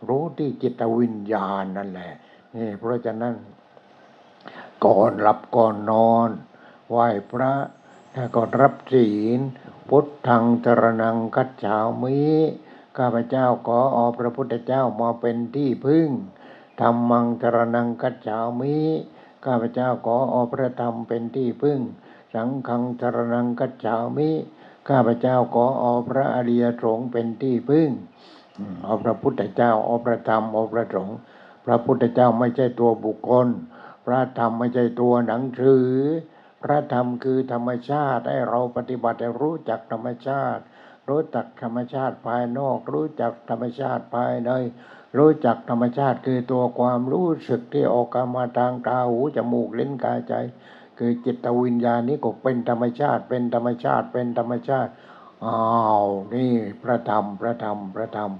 [0.08, 2.12] รู้ที่จิตวิญญาณนั่นแหละ
[2.54, 3.34] นี่ เพราะฉะนั้น
[4.84, 6.30] ก่อนหลับก่อนนอน
[6.88, 7.52] ไหว้พระ
[8.12, 9.40] แล้วก็รับศีล
[9.88, 12.18] พุทธังจรนังคัจฉามิ
[12.96, 16.08] ข้าพเจ้าขออพระพุทธเจ้ามาเป็นที่พึ่ง
[16.80, 18.76] ธรรมังจรนังคัจฉามิ
[19.44, 21.80] ข้าพเจ้าขออพระธรรมเป็นที่พึ่ง
[22.36, 24.30] สังฆังจรนังคัจฉามิ
[24.88, 27.88] ข้าพเจ้าขอเอาพระอริยสงฆ์เป็นที่พึ่ง
[28.58, 31.16] อืมเอาพระพุทธเจ้าเอาพระธรรมเอาพระสงฆ์
[31.64, 33.48] พระพุทธเจ้าไม่ใช่ตัวบุคคล
[34.06, 35.86] พระธรรมไม่ใช่ตัวหนังสือ
[36.62, 40.62] พระธรรมคือธรรมชาติให้เราปฏิบัติรู้จักธรรมชาติ
[41.08, 44.50] รู้จักธรรมชาติภายนอก รู้จักธรรมชาติภายใน
[45.18, 50.34] รู้จักธรรมชาติคือตัวความรู้สึกที่ออกมาทางตาหูจมูกลิ้นกายใจ
[50.98, 54.90] คือจิตวิญญาณนี้ก็เป็นธรรมชาติ เป็นธรรมชาติ เป็นธรรมชาติ
[55.44, 55.60] อ้า
[56.02, 58.30] วนี่พระธรรมพระธรรมพระธรรม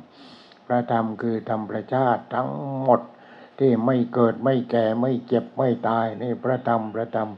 [0.66, 2.50] พระธรรมคือธรรมประชาติทั้ง
[2.82, 3.00] หมด
[3.58, 7.28] ที่ไม่เกิดไม่แก่ไม่เจ็บไม่ตายนี่พระธรรมพระธรรม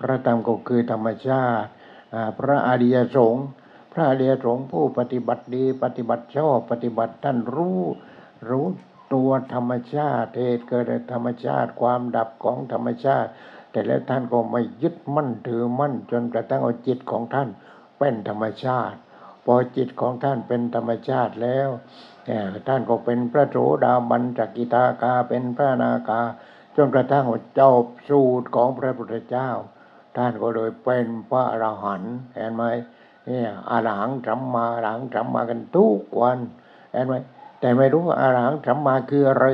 [0.00, 1.68] พระธรรมก็คือธรรมชาติ
[2.38, 3.46] พระอริยสงฆ์
[3.92, 7.80] พระอริยสงฆ์ผู้ปฏิบัติดีปฏิบัติชอบปฏิบัติท่านรู้
[8.48, 8.66] รู้
[9.14, 13.30] ตัวธรรมชาติเหตุเกิดธรรมชาติ ความดับของธรรมชาติ
[13.74, 17.48] แต่แล้วท่านก็ไม่ยึดมั่นถือมั่น จนกระทั่งเอาจิตของท่าน
[17.98, 18.98] เป็นธรรมชาติ
[19.44, 21.68] พอจิตของท่านเป็นธรรมชาติแล้ว
[22.26, 26.20] เนี่ยท่านก็เป็นพระโสดาบันจักกิตากาเป็นพระนาคา
[26.76, 27.72] จนกระทั่งเจ้า
[28.08, 29.50] สูตรของพระพุทธเจ้า
[30.16, 32.64] ท่านก็เลยเป็นพระอรหันต์เห็นไหม
[33.26, 36.38] เนี่ยอรหังสัมมาอรหังสัมมากันทุกวัน
[36.92, 37.14] เห็นไหม
[37.60, 39.46] แต่ไม่รู้อรหังสัมมาคืออะไร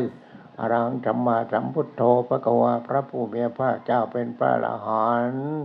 [0.61, 5.61] อรังสัมมาสัมพุทโธพระกวาพระผู้มีพระเจ้าเป็นพระอรหันต์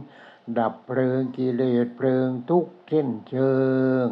[0.57, 3.55] ดับเพลิงกิเลสเพลิงทุกข์สิ้นเชิ
[4.03, 4.05] ง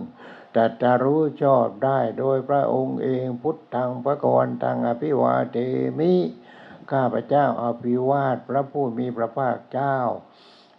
[0.53, 5.57] แต่จะรู้ชอบได้โดยพระองค์เองพุทธังพระกวนังอภิวาเท
[5.99, 6.13] มิ
[6.91, 9.97] ข้าพเจ้าอภิวาทพระผู้มีพระภาคเจ้า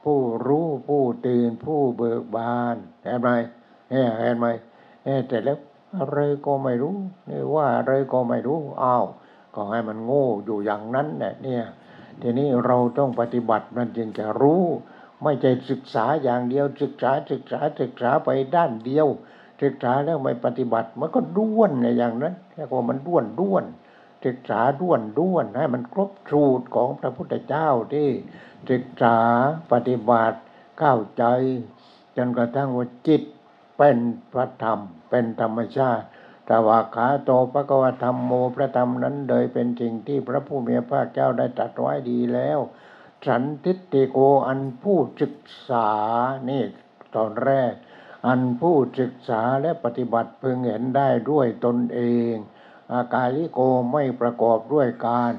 [0.05, 3.29] ผู้รู้ผู้ตื่นผู้เบิกบานเห็นไหม
[3.90, 4.47] เนี่ยเห็นไหม
[5.05, 5.59] เนี่ยแต่แล้ว
[5.97, 6.97] อะไรก็ไม่รู้
[7.29, 9.05] นี่ว่าอะไรก็ไม่รู้อ้าว
[9.55, 11.64] ก็ให้มันโง่อยู่อย่างนั้นแหละเนี่ย
[12.23, 14.64] ทีนี้เราต้องปฏิบัติมันจึงจะรู้
[15.23, 19.07] ไม่ใช่ศึกษาอย่างเดียวศึกษาศึกษาศึกษาไปด้านเดียว
[19.62, 23.64] ศึกษาแล้วไม่ปฏิบัติมันก็ด้วนในอย่างนั้นแค่ว่ามันด้วนด้วน
[24.27, 28.09] ศึกษาด้วนด้วนให้มันครบสูตรของพระพุทธเจ้าที่
[28.71, 29.19] ศึกษา
[29.73, 30.38] ปฏิบัติ
[30.79, 31.25] เข้าใจ
[32.17, 33.23] จนกระทั่งว่าจิต
[33.79, 33.99] เป็น
[34.33, 34.79] พระธรรม
[35.11, 36.07] เป็นธรรมชาติ
[36.48, 42.59] ตวาขาโตพระกวธรรมโมพระธรรมนั้นโดยเป็นสิ่งที่พระผู้มีพระเจ้าได้ตรัสไว้ดีแล้ว
[43.26, 45.37] สันทิฏฐิโกอันผู้ศึก
[45.68, 45.90] ษา
[46.48, 46.62] นี่
[47.14, 47.72] ตอนแรก
[48.26, 52.00] อันผู้ศึกษาและปฏิบัติพึงเห็นได้ด้วยตนเอ
[52.33, 52.35] ง
[52.92, 53.59] อากาลิโก
[53.92, 55.33] ไม่ประกอบด้วยการ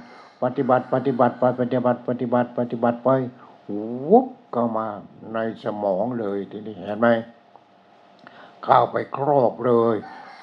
[0.43, 3.09] ปฏิบัติปฏิบัติไปปฏิบัติปฏิบัติปฏิบัติไป
[4.09, 4.87] วุบก็มา
[5.33, 7.07] ในสมองเลยทีนี้เห็นไหม
[8.63, 9.95] เข้าไปครอบเลย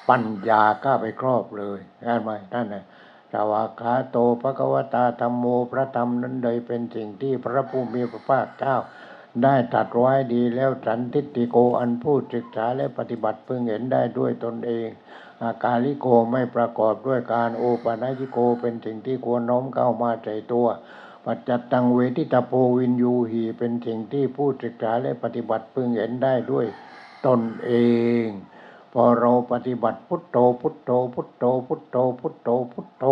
[0.09, 2.83] ปัญญาเข้าไปครอบเลยเห็นไหมนั่นน่ะ
[3.31, 8.75] สวากขาโตพระกวตาธรรมโมพระธรรมนั้นเลยเป็นสิ่งที่พระผู้มีพระภาคเจ้า
[9.43, 14.87] ได้ตัดไว้ดีแล้วสันทิฏฐิโกอันผู้ศึกษาและปฏิบัติพึงเห็นได้ด้วยตนเอง
[15.43, 20.67] อาการลิโกไม่ประกอบด้วยการโอปาญิโกเป็นสิ่งที่ควรน้อมเข้ามาใจตัว
[21.25, 26.65] ปัจจัตตังเวทิตาโพวินยูหีเป็นสิ่งที่ผู้ศึกษาและปฏิบัติพึงเห็นได้ด้วย
[27.27, 27.71] ตนเอ
[28.23, 28.25] ง
[28.93, 33.05] พอเราปฏิบัติพุทโธพุทโธพุทโธพุทโธพุทโธพุทโธ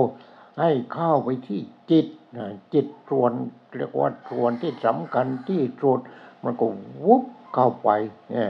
[0.60, 3.32] ให้เข้าไปที่จิตนะจิตส่วน
[3.76, 6.00] เรียกว่าส่วนที่สำคัญที่สุด
[6.44, 6.66] มันก็
[7.06, 7.90] วุบเข้าไป
[8.32, 8.50] เนี่ย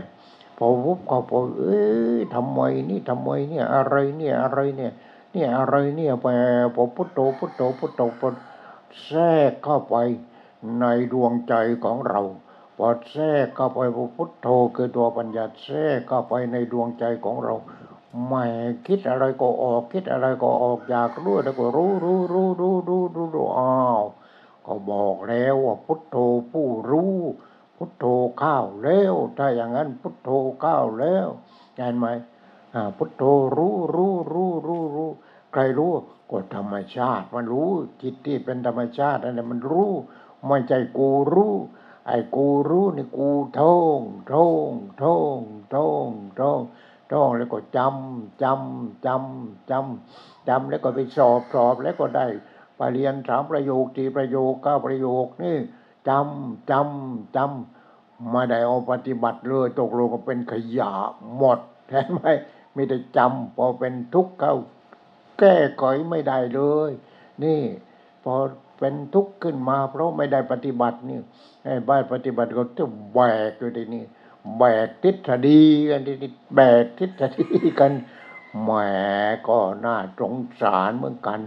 [0.58, 1.82] พอวุบเข้าไปเอ้
[2.18, 4.92] ยทำไมนี่ทำไมเนี่ยอะไรเนี่ยอะไรเนี่ย
[5.34, 6.28] เนี่ยอะไรเนี่ยไป
[6.76, 8.34] พอพุทโธพุทโธพุทโธพุท
[9.04, 9.96] แทรกเข้าไป
[10.80, 12.22] ในดวงใจของเรา
[12.84, 17.56] พอแทรกเข้าไปพอพุทโธคือตัวปัญญาแทรกเข้าไปในดวงใจของเรา
[18.28, 18.46] ไม่
[18.88, 24.02] คิดอะไรก็ออก คิดอะไรก็ออกอยากรู้แล้วก็รู้รู้รู้รู้รู้รู้รู้อ้าว
[24.66, 26.18] ก็บอกแล้วว่าพุทโธ
[26.52, 27.16] ผู้รู้
[27.78, 28.06] พุทโธ
[28.42, 30.30] ข้าวแล้วถ้าอย่างนั้นพุทโธ
[30.64, 31.28] ข้าวแล้ว
[31.76, 32.08] เห็นไหม
[32.76, 33.24] อ่าพุทโธ
[33.58, 35.10] รู้รู้รู้รู้รู้
[35.54, 35.92] ใครรู้
[36.30, 39.92] ก็ธรรมชาติ มันรู้จิตที่เป็นธรรมชาตินั่นแหละมันรู้
[40.48, 41.54] ไม่ใช่กูรู้
[42.06, 44.00] ไอ้กูรู้นี่กูท่อง
[44.32, 45.40] ท่องท่อง
[45.74, 46.10] ท่อง
[46.40, 46.60] ท่อง
[47.12, 52.28] ท่องแล้วก็จำจำจำจำจำแล้วก็ไปสอบสอบแล้วก็ได้
[52.78, 55.56] ไปเรียนสามประโยคสี่ประโยคเก้าประโยคนี่
[56.10, 60.94] จำจำจำไม่ได้เอาปฏิบัติเลยตกลงก็เป็นขยะ
[61.36, 62.26] หมดแทนไหม
[62.76, 64.56] มีแต่จำพอเป็นทุกข์เข้า
[65.40, 66.92] แก้ไขไม่ได้เลย
[67.44, 67.62] นี่
[68.24, 68.34] พอ
[68.82, 71.20] เป็นทุกข์ขึ้นมา เพราะไม่ได้ปฏิบัตินี่
[71.64, 74.04] ไอ้บ้านปฏิบัติก็จะแบกอยู่ทีนี่
[74.58, 77.48] แบกทฤษฎีกันทีนี้แบกทฤษฎี
[77.80, 77.92] กัน
[78.62, 78.70] แหม
[79.48, 81.40] ก็น่าสงสารเหมือนกัน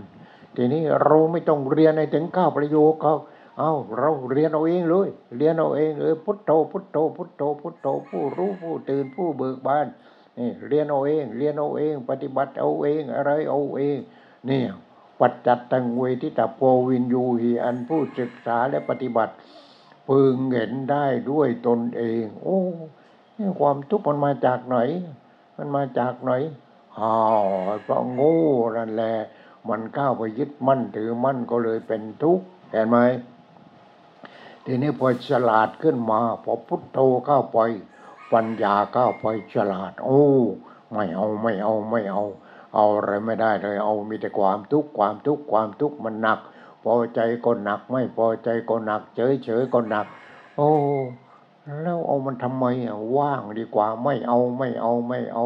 [0.57, 3.17] ทีนี้เราไม่ต้องเรียนในถึงเก้าประโยคเขา
[3.59, 9.87] เอาเราเรียนเอาเองเลย เรียนเอาเองเลยพุทโธพุทโธพุทโธพุทโธผู้รู้ผู้ตื่นผู้เบิกบาน
[10.39, 13.99] นี่เรียนเอาเอง เรียนเอาเอง ปฏิบัติเอาเองอะไรเอาเอง
[14.51, 14.63] นี่
[15.21, 19.35] ปัจจัตตังเวทิตาโพวินยูหีอันผู้ศึกษาและปฏิบัติ
[20.09, 22.61] พึงเห็นได้ด้วยตนเอง โอ้
[23.61, 24.77] ความทุกข์มันมาจากไหน
[25.57, 26.33] มันมาจากไหน
[26.99, 27.47] อ้าว
[27.83, 28.39] เพราะโง่
[28.77, 29.15] นั่นแหละ
[29.69, 32.99] มันก้าวไปยึดมั่นถือมั่นก็เลยเป็นทุกข์เห็นไหม
[34.65, 37.59] ทีนี้พอฉลาดขึ้นมา พอพุทโธเข้าไป
[38.33, 40.23] ปัญญาเข้าไปฉลาด โอ้
[40.93, 42.25] ไม่เอาไม่เอาไม่เอา
[42.75, 46.39] เอาอะไรไม่ได้เลย เอามีแต่ความทุกข์ความทุกข์ความทุกข์มันหนัก
[46.85, 50.07] พอใจก็หนักไม่พอใจก็หนัก เฉยเฉยก็หนัก
[50.57, 50.71] โอ้
[51.83, 55.45] แล้วเอามันทำไมอะว่างดีกว่าไม่เอาไม่เอาไม่เอา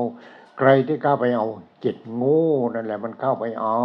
[0.59, 1.49] ใครที่เข้าไปเอา
[1.85, 2.41] จิตโงู
[2.75, 3.81] นั่นแหละมันเข้าไปเอา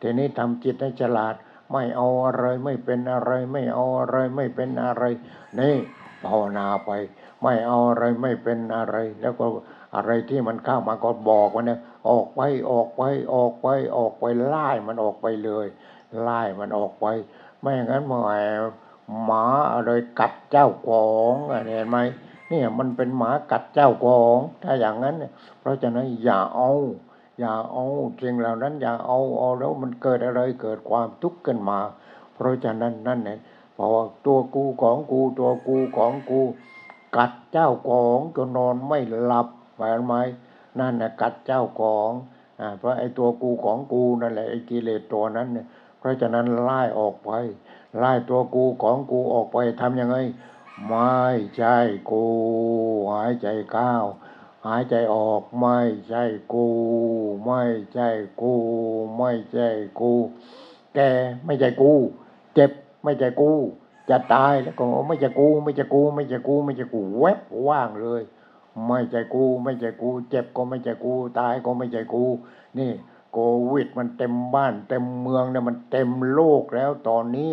[0.00, 1.34] ทีนี้ทำจิตให้ฉลาด
[1.72, 5.04] ไม่เอาอะไรไม่เป็นอะไร ไม่เอาอะไรไม่เป็นอะไร
[5.60, 5.76] นี่
[6.24, 6.90] ภาวนาไป
[7.42, 9.44] ไม่เอาอะไรไม่เป็นอะไร แล้วก็
[9.94, 13.02] อะไรที่มันเข้ามาก็บอกมันเนี่ย ออกไปออกไป
[13.34, 15.66] ออกไปออกไปไล่มันออกไปเลย
[16.22, 17.06] ไล่มันออกไป
[17.60, 18.42] ไม่อย่างนั้นหมาย
[19.24, 21.98] หมาอะไรกัดเจ้าของอะเห็นไหม
[22.48, 26.70] เนี่ยมันเป็นหมากัดเจ้าของถ้าอย่างนั้นเนี่ยเพราะฉะนั้นอย่าเอา
[27.38, 27.84] อย่าเอา
[28.22, 31.78] สิ่งเหล่านั้นอย่าเอาเอาแล้วมันเกิดอะไรเกิดความทุกข์ขึ้นมา
[32.34, 33.38] เพราะฉะนั้นนั่นเนี่ย
[33.82, 36.40] พราะว่าตัวกูของกูตัวกูของกู
[37.16, 40.14] กัดเจ้าของจนนอนไม่หลับเห็นไหม
[40.80, 42.10] นั่นนะกัดเจ้าของ
[42.60, 45.66] อ่าเพราะไอ้ตัวกูของกูนั่นแหละไอ้กิเลสตัวนั้นเนี่ย
[45.98, 47.30] เพราะฉะนั้นไล่ออกไป
[47.98, 50.16] ไล่ตัวกูของกูออกไปทำยังไง
[50.88, 51.12] ไม่
[51.56, 51.76] ใช่
[52.10, 52.24] กู
[53.12, 53.92] หายใจเข้า
[54.66, 56.66] หายใจออกไม่ใช่กู
[57.44, 58.08] ไม่ใช่
[58.40, 58.52] กู
[59.16, 59.68] ไม่ใช่
[60.00, 60.12] กู
[60.94, 60.98] แก
[61.44, 61.92] ไม่ใช่กู
[62.54, 62.70] เจ็บ
[63.02, 63.52] ไม่ใช่กู
[64.10, 68.22] จะตายแล้วก็ไม่ใช่กู ไม่ใช่กู ไม่ใช่กู ไม่ใช่กูแวบว่างเลย
[68.86, 72.24] ไม่ใช่กู ไม่ใช่กู เจ็บก็ไม่ใช่กู ตายก็ไม่ใช่กู
[72.78, 72.90] นี่
[73.32, 73.38] โค
[73.72, 77.52] วิดมันเต็มบ้าน เต็มเมืองเนี่ยมันเต็มโลกแล้วตอนนี้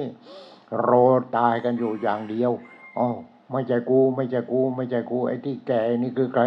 [0.90, 1.06] รอ
[1.38, 2.52] ตายกันอยู่อย่างเดียว
[2.98, 3.08] อ๋อ
[3.52, 6.44] ไม่ใช่กู ไม่ใช่กู ไม่ใช่กู ไอ้ที่แก่นี่คือใคร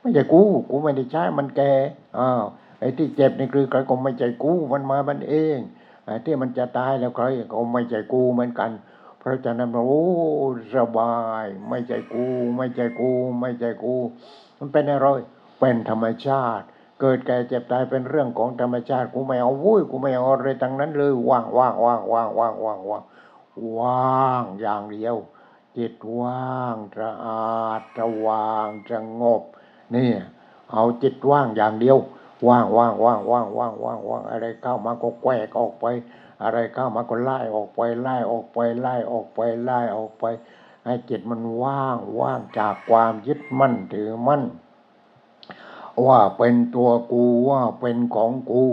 [0.00, 1.72] ไม่ใช่กู กูไม่ได้ใช้มันแก่
[2.18, 2.44] อ้าว
[2.80, 5.58] ไอ้ที่เจ็บนี่คือใครก็ไม่ใช่กู มันมามันเอง
[6.06, 8.70] ไอ้ที่มันจะตายแล้วใครก็ไม่ใช่กูเหมือนกัน
[9.20, 10.02] พระอาะฉะนั้นโอ้
[10.74, 12.26] สบาย ไม่ใช่กู
[12.56, 13.94] ไม่ใช่กู ไม่ใช่กู
[14.58, 15.06] มันเป็นอะไร
[15.58, 16.64] เป็นธรรมชาติ
[17.00, 23.02] เกิดแก่เจ็บตายเป็นเรื่องของธรรมชาติกูไม่เอาวุ้ยกูไม่เอาอะไรทั้งนั้นเลยว่างว่างว่างว่างว่างว่างว่าง
[23.78, 25.16] ว่างอย่างเดียว
[25.76, 29.42] จิตว่างสะอาดสว่างสงบ
[29.94, 30.10] นี่
[30.72, 31.98] เอาจิตว่างอย่างเดียว
[32.48, 35.86] ว่างว่างว่างว่างว่างว่างว่างอะไรเข้ามาก็แกวกออกไป
[36.42, 40.24] อะไรเข้ามาก็ไล่ออกไปไล่ออกไปไล่ออกไปไล่ออกไป
[40.84, 44.42] ให้จิตมันว่างว่างจากความยึดมั่นถือมั่น
[46.06, 48.64] ว่าเป็นตัวกูว่าเป็นของกู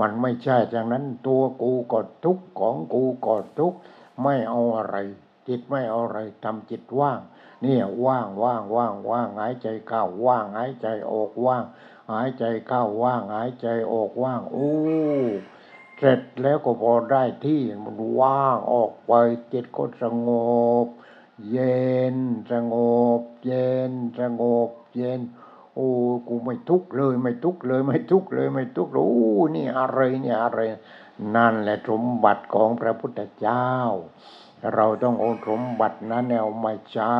[0.00, 3.74] มันไม่ใช่จากนั้นตัวกูก็ทุกของกูก็ทุก
[4.22, 4.96] ไม่เอาอะไร
[5.48, 7.20] จิตไม่เอาอะไรทำจิตว่าง
[7.62, 11.64] เนี่ยว่างว่างว่างว่างหายใจเข้าว่างหายใจออกว่าง
[12.12, 14.70] หายใจเข้าว่างหายใจออกว่างโอ้
[15.98, 19.12] เสร็จแล้วก็พอได้ที่มันว่างออกไป
[19.52, 20.30] จิตก็สง
[20.84, 20.86] บ
[21.50, 22.16] เย็น
[22.52, 22.74] สง
[23.18, 25.20] บ เย็นสงบ เย็น
[25.74, 25.90] โอ้
[26.28, 30.60] กูไม่ทุกข์เลยไม่ทุกข์เลยไม่ทุกข์เลยไม่ทุกข์เลยโอ้นี่อะไรเนี่ยอะไร
[31.36, 33.70] นั่นแหละสมบัติของพระพุทธเจ้า
[34.74, 37.18] เราต้องเอาสมบัตินั้นเอามาใช้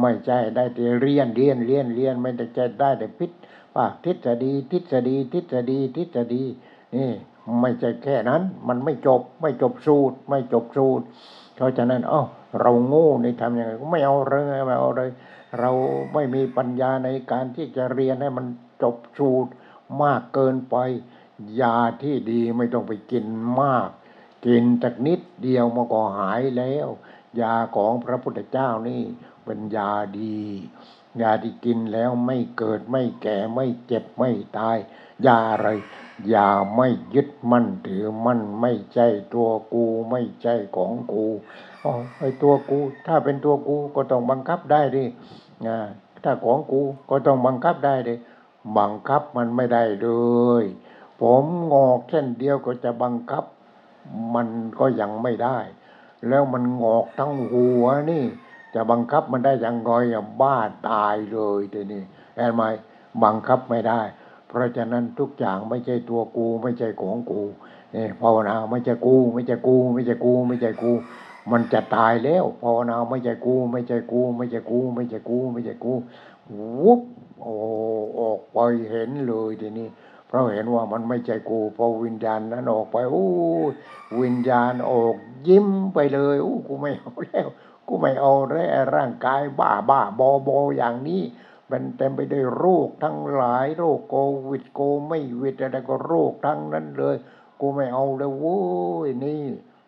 [0.00, 3.30] ไม่ใช่ได้แต่เรียนเรียนเรียนเรียนไม่ได้จได้แต่พิษ
[3.74, 6.44] ว่าทฤษฎีทฤษฎีทฤษฎีทฤษฎี
[6.94, 7.10] นี่
[7.60, 11.04] ไม่ใช่แค่นั้น มันไม่จบไม่จบสูตร ไม่จบสูตร
[11.56, 12.22] เพราะฉะนั้น เอ้า
[12.60, 15.10] เราโง่ในทำยังไงก็ไม่เอาเลยไม่เอาเลย
[15.58, 15.70] เรา
[16.14, 18.46] ไม่มีปัญญาในการที่จะเรียนให้มัน
[18.82, 19.50] จบสูตร
[20.02, 20.76] มากเกินไป
[21.60, 23.24] ยาที่ดีไม่ต้องไปกิน
[23.62, 23.88] มาก
[24.46, 26.88] กินจากนิดเดียวมันก็หายแล้ว
[27.40, 29.02] ยาของพระพุทธเจ้านี่
[29.44, 30.38] เป็นยาดี
[31.22, 34.76] ยาที่กินแล้วไม่เกิดไม่แก่ไม่เจ็บไม่ตาย
[35.26, 35.68] ยาอะไร
[36.28, 41.24] อย่าไม่ยึดมั่นถือมั่นไม่ใช่ตัวกูไม่ใช่ของกู
[41.84, 45.04] อ๋อไอตัวกู ถ้าเป็นตัวกูก็ต้องบังคับได้ดิ
[46.24, 46.80] ถ้าของกู
[47.10, 48.14] ก็ต้องบังคับได้ดิ
[48.78, 50.08] บังคับมันไม่ได้เล
[50.62, 50.64] ย
[51.20, 53.44] ผมงอกเส้นเดียวก็จะบังคับ
[54.34, 55.58] มันก็ยังไม่ได้
[56.28, 58.24] แล้วมันงอกทั้งหัวนี่
[58.74, 59.90] จะบังคับมันได้ยังไง
[60.40, 60.56] บ้า
[60.88, 62.02] ตายเลยทีนี้
[62.36, 62.62] เห็นไหม
[63.24, 64.00] บังคับไม่ได้
[64.50, 67.42] เพราะฉะนั้นทุกอย่างไม่ใช่ตัวกู ไม่ใช่ของกู
[67.94, 70.92] นี่ภาวนาไม่ใช่กู ไม่ใช่กู ไม่ใช่กู ไม่ใช่กู
[71.50, 75.92] มันจะตายแล้วภาวนาไม่ใช่กู ไม่ใช่กู ไม่ใช่กู ไม่ใช่กู ไม่ใช่กู
[76.82, 77.00] วุบ
[77.40, 77.54] โอ้
[78.18, 78.58] ออกไป
[78.90, 79.88] เห็นเลยทีนี้
[80.26, 83.26] เพราะเห็นว่ามันไม่ใช่กูพอวิญญาณนั้นออกไปโอ้
[84.20, 85.14] วิญญาณออก
[85.48, 87.48] ยิ้มไปเลยโอ้กูไม่เอาแล้ว
[87.88, 91.22] กูไม่เอาแล้วร่างกายบ้าบ้าบอบอย่างนี้
[91.70, 94.16] เป็นเต็มไปด้วยโรคทั้งหลายโรคโค
[94.48, 97.16] วิดโคไม่วิดอะไรก็โรคทั้งนั้นเลย
[97.60, 98.60] กูไม่เอาแล้วโว้
[99.06, 99.42] ยนี่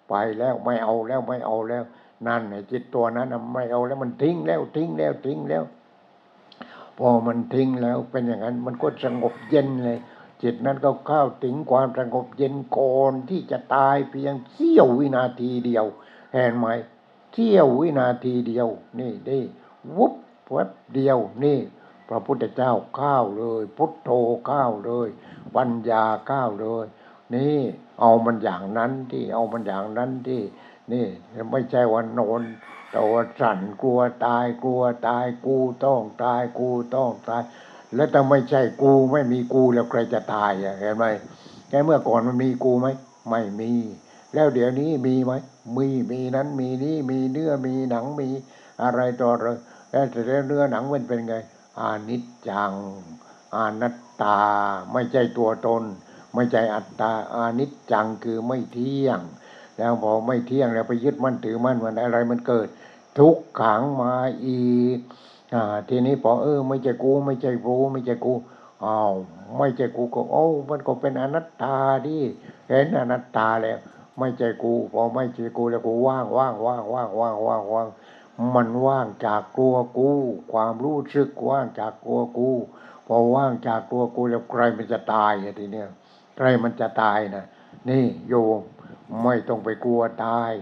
[0.08, 1.84] ไปแล้วไม่เอาแล้วไม่เอาแล้ว
[2.26, 5.64] นั่นไอ้จิตตัวนั้นไม่เอาแล้วมันทิ้งแล้วทิ้งแล้วทิ้งแล้ว
[6.98, 9.98] พอมันทิ้งแล้วเป็นอย่างนั้น มันก็สงบเย็นเลย
[10.42, 15.86] จิตนั้นก็เข้าถึงความสงบเย็นก่อนที่จะตายเพียงเสี้ยววินาทีเดียว
[16.32, 16.66] เห็นไหม
[17.32, 18.68] เสี้ยววินาทีเดียว
[18.98, 19.42] นี่นี่
[19.96, 20.12] วุบ
[20.52, 21.58] แวบเดียวนี่
[22.08, 24.10] พระพุทธเจ้าข้าวเลย พุทโธ
[24.50, 25.08] ข้าวเลย
[25.56, 26.84] ปัญญาข้าวเลย
[27.34, 27.56] นี่
[28.00, 30.42] เอามันอย่างนั้นที่เอามันอย่างนั้นที่
[30.92, 31.06] นี่
[31.50, 32.42] ไม่ใช่วันโนน
[32.94, 37.42] ตัวสั่นกลัวตายกลัวตายกูต้องตายกูต้องตาย
[37.94, 41.04] แล้วถ้าไม่ใช่กูไม่มีกูแล้วใครจะตายอะเห็นไหม
[41.68, 42.88] แค่เมื่อก่อนมันมีกูไหม
[43.28, 43.72] ไม่มี
[44.34, 45.32] แล้วเดี๋ยวนี้มีไหม
[45.76, 48.28] มีมีนั้นมีนี้มีเนื้อมีหนังมี
[48.82, 49.48] อะไรต่ออะไร
[49.92, 51.34] แล้วแต่แล้วเนื้อหนังมันเป็นไง
[51.80, 52.72] อานิจจัง
[53.56, 54.38] อานัตตา
[54.92, 55.82] ไม่ใช่ตัวตน
[56.34, 59.20] ไม่ใช่อัตตาอานิจจังคือไม่เที่ยง
[59.76, 62.68] แล้วพอไม่เที่ยงแล้วไปยึดมั่นถือมั่นมันอะไรมันเกิด
[63.18, 64.14] ทุกขังมา
[64.46, 64.98] อีก
[65.54, 68.32] อ่าทีนี้พอเออ ไม่ใช่กู ไม่ใช่กูไม่ใช่กู
[68.84, 69.12] อ้าว
[69.58, 71.76] ไม่ใช่กูก็โอ้มันก็เป็นอนัตตา
[72.06, 72.18] ดิ
[72.68, 73.78] เห็นอนัตตาแล้ว
[74.18, 77.88] ไม่ใช่กู พอไม่ใช่กูแล้วกูว่างว่างว่างว่างว่างว่างว่าง
[78.54, 80.10] มันว่างจากตัวกู
[80.52, 82.50] ความรู้สึกว่างจากตัวกู
[83.06, 85.88] พอว่างจากตัวกูแล้วใครมันจะตายอะทีเนี้ย
[86.36, 87.44] ใครมันจะตายนะ
[87.88, 88.60] นี่โยม
[89.22, 90.52] ไม่ต้องไปกลัวตาย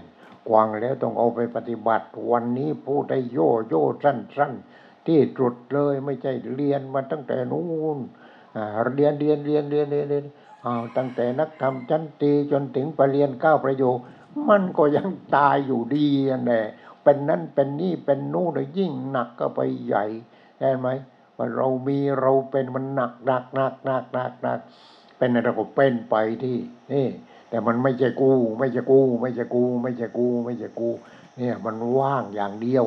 [0.49, 4.53] กวางแล้วต้องเอาไปปฏิบัติ วันนี้พูดได้โยโย่สั้นสั้น
[5.05, 7.65] ที่จุดเลยไม่ใช่เรียนมาตั้งแต่นู้
[7.97, 7.99] น
[8.55, 8.65] อ่า
[8.95, 10.25] เรียนเรียนเรียนเรียนเรียนเรียน
[10.65, 13.97] อ้าตั้งแต่นักธรรมชั้นตีจนถึงปรริญญาเก้าประโยค
[14.49, 16.65] มันก็ยังตายอยู่ดีอันแหละ
[17.03, 20.05] เป็นนั่นเป็นนี่เป็นนู่นเลยยิ่งหนักก็ไปใหญ่
[20.59, 20.87] เห็นไหม
[21.37, 24.59] ว่าเรามีเราเป็นมันหนักหนักหนักหนักหนักหนัก
[25.17, 26.57] เป็นอะไรก็เป็นไปที่
[26.93, 27.07] นี่
[27.49, 30.89] แต่มันไม่ใช่กู ไม่ใช่กู ไม่ใช่กู ไม่ใช่กู ไม่ใช่กู
[31.37, 32.85] เนี่ยมันว่างอย่างเดียว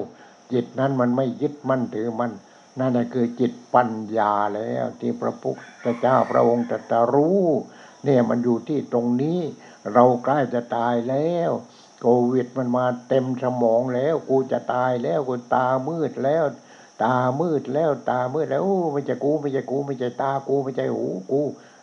[0.52, 2.32] จิตนั้นมันไม่ยึดมั่นถือมัน
[2.78, 7.44] นั่นแหละคือจิตปัญญาแล้วที่พระพุทธเจ้าพระองค์ตรัสรู้
[8.04, 9.40] เนี่ยมันอยู่ที่ตรงนี้
[9.92, 11.50] เราใกล้จะตายแล้ว
[12.00, 16.44] โควิดมันมาเต็มสมองแล้ว กูจะตายแล้วกูตามืดแล้ว
[17.02, 21.40] ตามืดแล้ว ตามืดแล้วโอ้ไม่ใช่กูไม่ใช่กูไม่ใช่ตากูไม่ใช่หูกู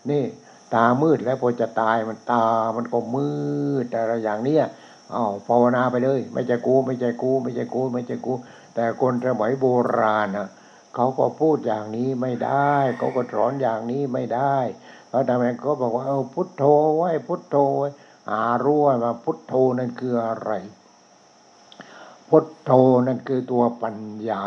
[0.10, 0.24] นี่
[0.74, 2.46] ตามืดแล้วพอจะตายมันตา
[2.76, 3.30] มันก็มื
[3.84, 4.64] ดอะไรอย่างเนี้ย
[5.14, 8.34] อ้าวภาวนาไปเลย ไม่ใช่กูไม่ใช่กูไม่ใช่กูไม่ใช่กู
[8.76, 9.66] แต่คนสมัยโบ
[10.00, 10.48] ราณนะ
[10.96, 14.58] เขาก็พูดอย่างนี้ไม่ได้เขาก็สอนอย่างนี้ไม่ได้
[15.10, 16.64] เพราะทำไมเขาบอกว่าเอาพุทโธ
[16.98, 17.90] ไว้พุทโธไว้
[18.30, 20.52] หารู้ว่าพุทโธนั่นคืออะไร
[22.30, 22.72] พุทโธ
[23.08, 23.98] นั่นคือตัวปัญ
[24.30, 24.46] ญา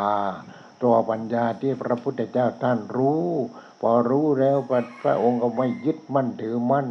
[0.83, 3.27] ตัวปัญญาที่พระพุทธเจ้าท่านรู้
[3.81, 4.57] พอรู้แล้ว
[5.03, 6.89] พระองค์ก็ไม่ยึดมั่นถือมั่น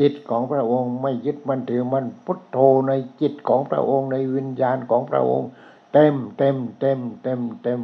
[0.00, 2.58] จิตของพระองค์ไม่ยึดมั่นถือมั่นพุทโธ
[2.88, 5.48] ในจิตของพระองค์ในวิญญาณของพระองค์
[5.92, 7.80] เต็มเต็มเต็มเต็มเต็ม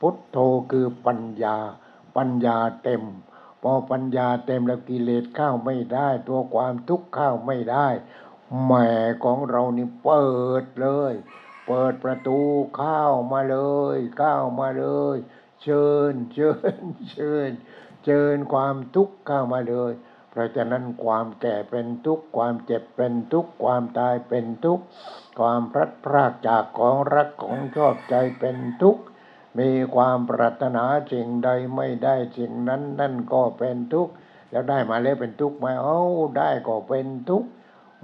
[0.00, 0.38] พุทโธ
[0.70, 1.56] คือปัญญา
[2.16, 3.02] ปัญญาเต็ม
[3.70, 7.88] อปัญญาเต็มแล้วกิเลสเข้าไม่ได้ ตัวความทุกข์เข้าไม่ได้
[8.64, 8.72] แหม
[9.24, 10.28] ของเรานี่เปิ
[10.62, 11.12] ดเลย
[11.66, 12.38] เปิดประตู
[12.76, 13.02] เข้า
[13.32, 13.58] มาเล
[13.96, 15.16] ยเข้ามาเลย
[15.62, 16.50] เชิญเชิ
[16.80, 17.50] ญเชิญ
[18.04, 19.92] เชิญความทุกข์เข้ามาเลย
[20.30, 24.84] เพราะฉะนั้นความแก่เป็นทุกข์ความเจ็บเป็นทุกข์ความตายเป็นทุกข์
[25.38, 29.02] ความพลัดพรากจากของรักของชอบใจเป็นทุกข์
[29.58, 34.12] มีความปรารถนาสิ่งใดไม่ได้สิ่งนั้น นั่นก็เป็นทุกข์
[34.50, 36.00] แล้วได้มาแล้วเป็นทุกข์ไหมเอ้า
[36.38, 37.48] ได้ก็เป็นทุกข์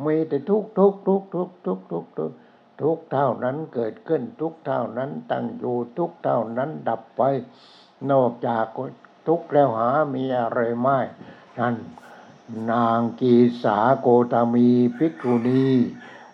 [0.05, 2.37] มีแต่ทุกข์ทุกข์ทุกข์ทุกข์ทุกข์ทุกข์ทุกข์
[2.81, 7.23] ทุกข์เท่านั้นเกิดขึ้นทุกข์เท่านั้นตั้งอยู่ทุกข์เท่านั้นดับไป
[8.11, 8.65] นอกจาก
[9.27, 10.99] ทุกข์แล้วหามีอะไรไม่
[11.59, 11.77] นั่น
[12.71, 15.69] นางกีสาโกตามีภิกขุณี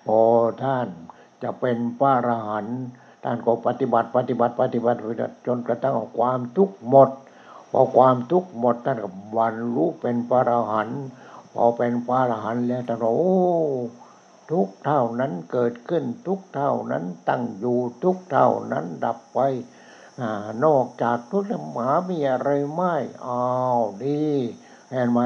[0.06, 0.22] พอ
[0.62, 0.88] ท่าน
[1.42, 2.80] จะเป็นพระอรหันต์
[3.22, 4.98] ท่านก็ปฏิบัติปฏิบัติปฏิบัติ
[5.46, 7.10] จนกระทั่งความทุกข์หมด
[7.72, 11.02] พอความทุกข์หมดท่านก็บรรลุเป็นพระอรหันต์
[11.54, 13.22] พอเป็นพระอรหันต์แล้วท่านโอ้
[14.50, 19.38] ทุกเท่านั้นเกิดขึ้นทุกเท่านั้นตั้งอยู่ทุกเท่านั้นดับไป
[20.20, 20.22] อ
[20.64, 22.94] นอกจากทุกข์หมามีอะไรไม่
[23.26, 23.44] อ้า
[23.78, 24.36] วนี่
[24.90, 25.20] เห็นไหม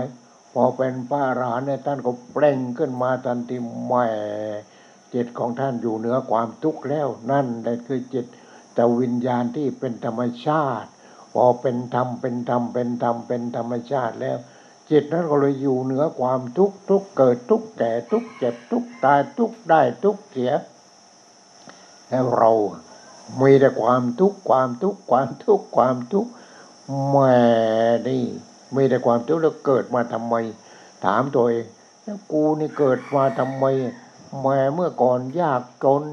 [0.53, 4.07] พอเป็นพระอรหันต์เนี่ยท่านก็เปล่งขึ้นมาทันทีแหม่
[5.14, 8.26] จิตของท่านอยู่เหนือความทุกข์แล้วนั่นแหละคือจิต
[8.74, 10.88] แต่วิญญาณที่เป็นธรรมชาติ
[11.34, 14.38] พอเป็นธรรมเป็นธรรมเป็นธรรมเป็นธรรมชาติแล้ว
[14.90, 20.52] จิตนั้นก็เลยอยู่เหนือความทุกข์ทุกเกิดทุกแก่ทุกเจ็บทุกตายทุกได้ทุกเสีย
[22.08, 22.50] แล้วเรา
[23.40, 26.30] มีแต่ความทุกข์ความทุกข์ความทุกข์ความทุกข์
[27.10, 27.36] แม่
[28.08, 28.24] นี่
[28.74, 30.34] มีแต่ความทุกข์แล้วเกิดมาทำไม
[31.04, 31.66] ถามตัวเอง
[32.02, 33.64] แล้วกูนี่เกิดมาทำไม
[34.41, 36.05] แม่เมื่อก่อนยากจน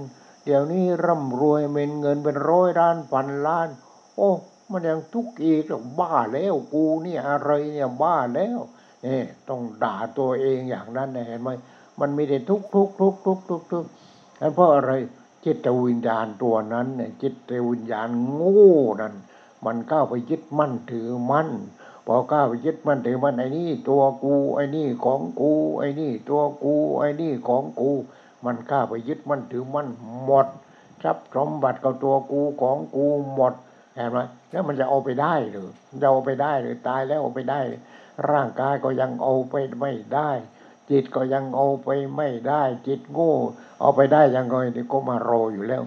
[0.46, 3.70] เดี๋ยวนี้ร่ำรวยเป็นเงินเป็นร้อยล้านพันล้าน
[4.16, 4.30] โอ้
[4.72, 5.64] มันยังทุกข์อีก
[6.00, 8.60] บ้าแล้วกูนี่อะไรเนี่ยบ้าแล้ว
[9.06, 11.50] นี่ต้องด่าตัวเองอย่างนั้นเห็นไหม
[12.00, 13.86] มันมีแต่ทุกทุกทุกทุกทุกทุก
[14.42, 14.92] นั่นเพราะอะไร
[15.46, 19.14] จิตวิญญาณตัวนั้นเนี่ยจิตวิญญาณโง่นั่น
[19.66, 21.50] มันเข้าไปยึดมั่นถือมั่น
[22.12, 27.92] พอก้าวไปยึดมั่นถือมั่นไอ้นี่ตัวกูไอ้นี่ของกู ไอ้นี่ตัวกูไอ้นี่ของกู
[28.46, 29.88] มันก้าวไปยึดมั่นถือมั่น
[30.24, 30.48] หมด
[31.04, 33.54] ทรัพย์สมบัติกับตัวกูของกูหมด
[33.96, 34.18] เห็นไหม
[34.50, 35.70] แล้วมันจะเอาไปได้หรือ
[36.02, 37.60] จะเอาไปได้หรือตายแล้วเอาไปได้
[38.32, 40.32] ร่างกายก็ยังเอาไปไม่ได้
[40.90, 43.34] จิตก็ยังเอาไปไม่ได้ จิตโง่
[43.82, 45.84] เอาไปได้ยังไงนี่ก็มารออยู่แล้ว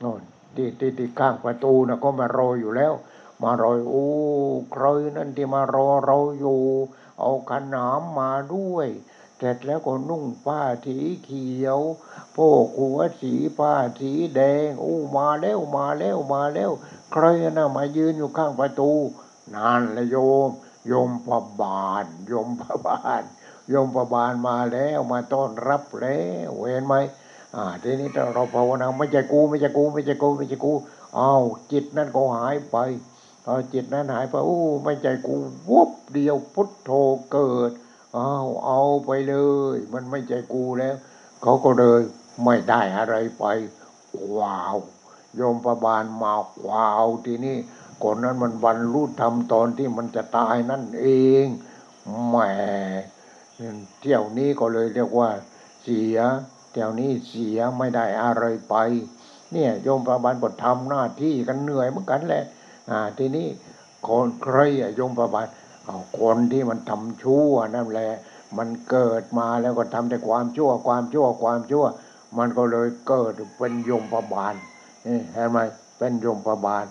[0.00, 0.20] โน่น
[0.54, 2.92] ที่ที่ที่ข้างประตูนะก็มารออยู่แล้ว
[3.42, 4.06] มารอยโอ้
[4.72, 4.84] ใคร
[5.16, 6.62] นั่นที่มารอเราอยู่
[7.20, 8.88] เอาขนามมาด้วย
[9.38, 11.80] เสร็จแล้วก็นุ่งผ้าสีเขียว
[12.32, 16.70] โพกหัวสีผ้าสีแดงโอ้มาแล้วมาแล้วมาแล้ว
[17.12, 17.24] ใคร
[17.56, 18.92] น่ะมายืนอยู่ข้างประตู
[19.54, 20.16] นานละโย
[20.48, 20.50] ม
[20.86, 21.28] โยมพ
[21.60, 23.22] บานโยมพบาน
[23.68, 26.94] โยมพบานมาแล้วมาต้อนรับแล้วเห็นไหม
[27.54, 30.72] อ่าทีนี้เราภาวนาไม่ใช่กูไม่ใช่กูไม่ใช่กูไม่ใช่กู
[31.18, 32.76] อ้าวจิตนั่นก็หายไป
[33.48, 35.36] พอจิตนั้นหายไปโอ้ไม่ใจกู
[35.70, 36.90] วุบเดียวพุทโธ
[37.32, 37.70] เกิด
[38.14, 38.34] เอา
[38.66, 39.36] เอาไปเล
[39.74, 40.96] ย มันไม่ใจกูแล้ว
[41.42, 42.00] เขาก็เลย
[42.44, 43.44] ไม่ได้อะไรไป
[44.38, 44.76] ว้าว
[45.36, 46.34] โยมประบาลมา
[46.68, 47.56] ว้าวทีนี้
[48.02, 51.06] คนนั้นมันบรรลุธรรมตอนที่มันจะตายนั่นเอ
[51.44, 51.46] ง
[52.28, 52.36] แหม
[54.00, 55.30] เที่ยวนี้ก็เลยเรียกว่า
[55.82, 56.18] เสีย
[56.70, 58.74] เที่ยวนี้เสียไม่ได้อะไรไป
[59.52, 62.44] เนี่ยโยมประบาลก็ทำหน้าที่กันเหนื่อยเหมือนกันแหละ
[63.18, 63.48] ทีนี้
[64.08, 65.46] คนใครอะยมประบาล
[65.84, 68.10] เอาคนที่มันทำชั่วนั่นแหละ
[68.58, 71.84] มันเกิดมาแล้วก็ทำแต่ความชั่วความชั่วความชั่ว
[72.38, 74.54] มันก็เลยเกิดเป็นยมประบาล
[75.34, 75.58] เห็นไหม
[75.98, 76.84] เป็นยมประบาล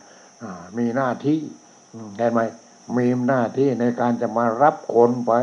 [0.44, 1.42] อ่ามีหน้าที่
[2.18, 2.42] เห็นไหม
[2.98, 5.34] มีหน้าที่ในการจะมารับคนไป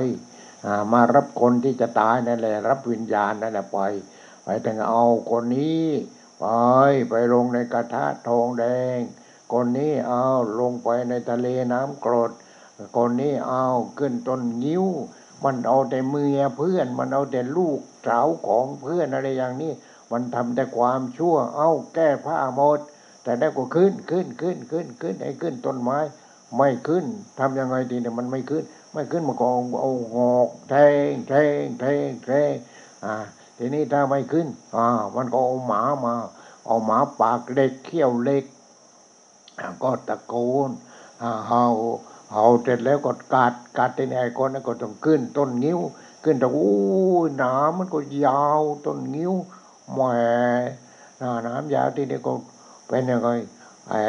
[0.66, 3.78] อ่ามารับคนที่จะตายนั่นแหละ รับวิญญาณนั่นแหละไป
[4.44, 5.84] ไปแต่งเอาคนนี้
[6.38, 6.46] ไป
[7.08, 8.64] ไปลงในกระทะทองแด
[8.96, 8.98] ง
[9.52, 10.24] คนนี้เอา
[10.60, 12.30] ลงไปในทะเลน้ำกรด
[12.96, 13.66] คนนี้เอา
[13.98, 14.86] ขึ้นต้นงิ้ว
[15.44, 19.72] มันเอาแต่เมียเพื่อน มันเอาแต่ลูกสาวของเพื่อนอะไรอย่างนี้
[20.12, 22.80] มันทำแต่ความชั่ว เอาแก้ผ้าหมด
[23.22, 25.98] แต่ได้ก็ขึ้นขึ้นขึ้นขึ้นขึ้นไอ้ขึ้นต้นไม้
[26.56, 27.04] ไม่ขึ้น
[27.38, 30.74] ทำยังไงดีเนี่ยมันไม่ขึ้น ไม่ขึ้นมันก็เอาเอาหอกแท
[31.08, 32.52] งแทงแทงแทง
[33.04, 33.14] อ่า
[33.58, 34.46] ทีนี้ถ้าไม่ขึ้น
[34.76, 34.86] อ่า
[35.16, 36.14] มันก็เอาหมามา
[36.66, 38.44] เอาหมาปากเหล็กเขี้ยวเหล็ก
[39.82, 40.34] ก็ตะโก
[40.68, 40.70] น
[41.48, 41.64] เห่า
[42.32, 45.80] เห่าเสร็จแล้วก็กัดกัดที่ไอ้คนนั้นก็ต้องขึ้นต้นงิ้ว
[46.24, 46.72] ขึ้นแต่อู้
[47.26, 49.34] ยหนามมันก็ยาวต้นงิ้ว
[49.92, 50.00] แหม
[51.18, 52.32] หน้ามยาวที่นี้ก็
[52.88, 53.28] เป็นยังไง
[53.88, 54.00] ไอ้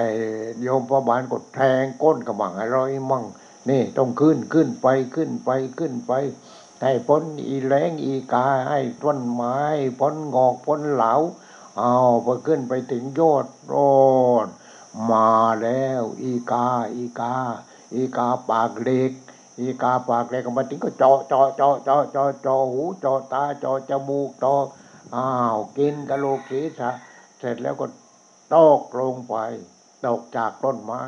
[0.62, 2.78] โยมประบาลก็แทงก้นกระบังอะไร
[3.12, 3.24] มั่ง
[3.70, 6.14] นี่ต้องขึ้นขึ้นไปขึ้นไปขึ้นไป
[6.82, 9.60] ให้พ้นอีแรงอีกาให้ต้นไม้
[10.00, 11.14] พ้นงอกพ้นเหลา
[11.78, 13.76] เอาพอขึ้นไปถึงยอดโร
[14.46, 14.48] ด
[15.12, 15.32] มา
[15.64, 17.36] แล้ว อีกา อีกา
[17.94, 19.12] อีกาปากเล็ก
[19.60, 24.64] อีกาปากเล็กก็มาถึงก็เจาะเจาะเจาะเจาะเจาะเจาะหูเจาะตาเจาะจมูกเจาะ
[25.16, 26.90] อ้าวกินกะโหลกศีรษะ
[27.40, 27.86] เสร็จแล้วก็
[28.54, 29.36] ตกลงไป
[30.06, 31.02] ตกจากต้นไม้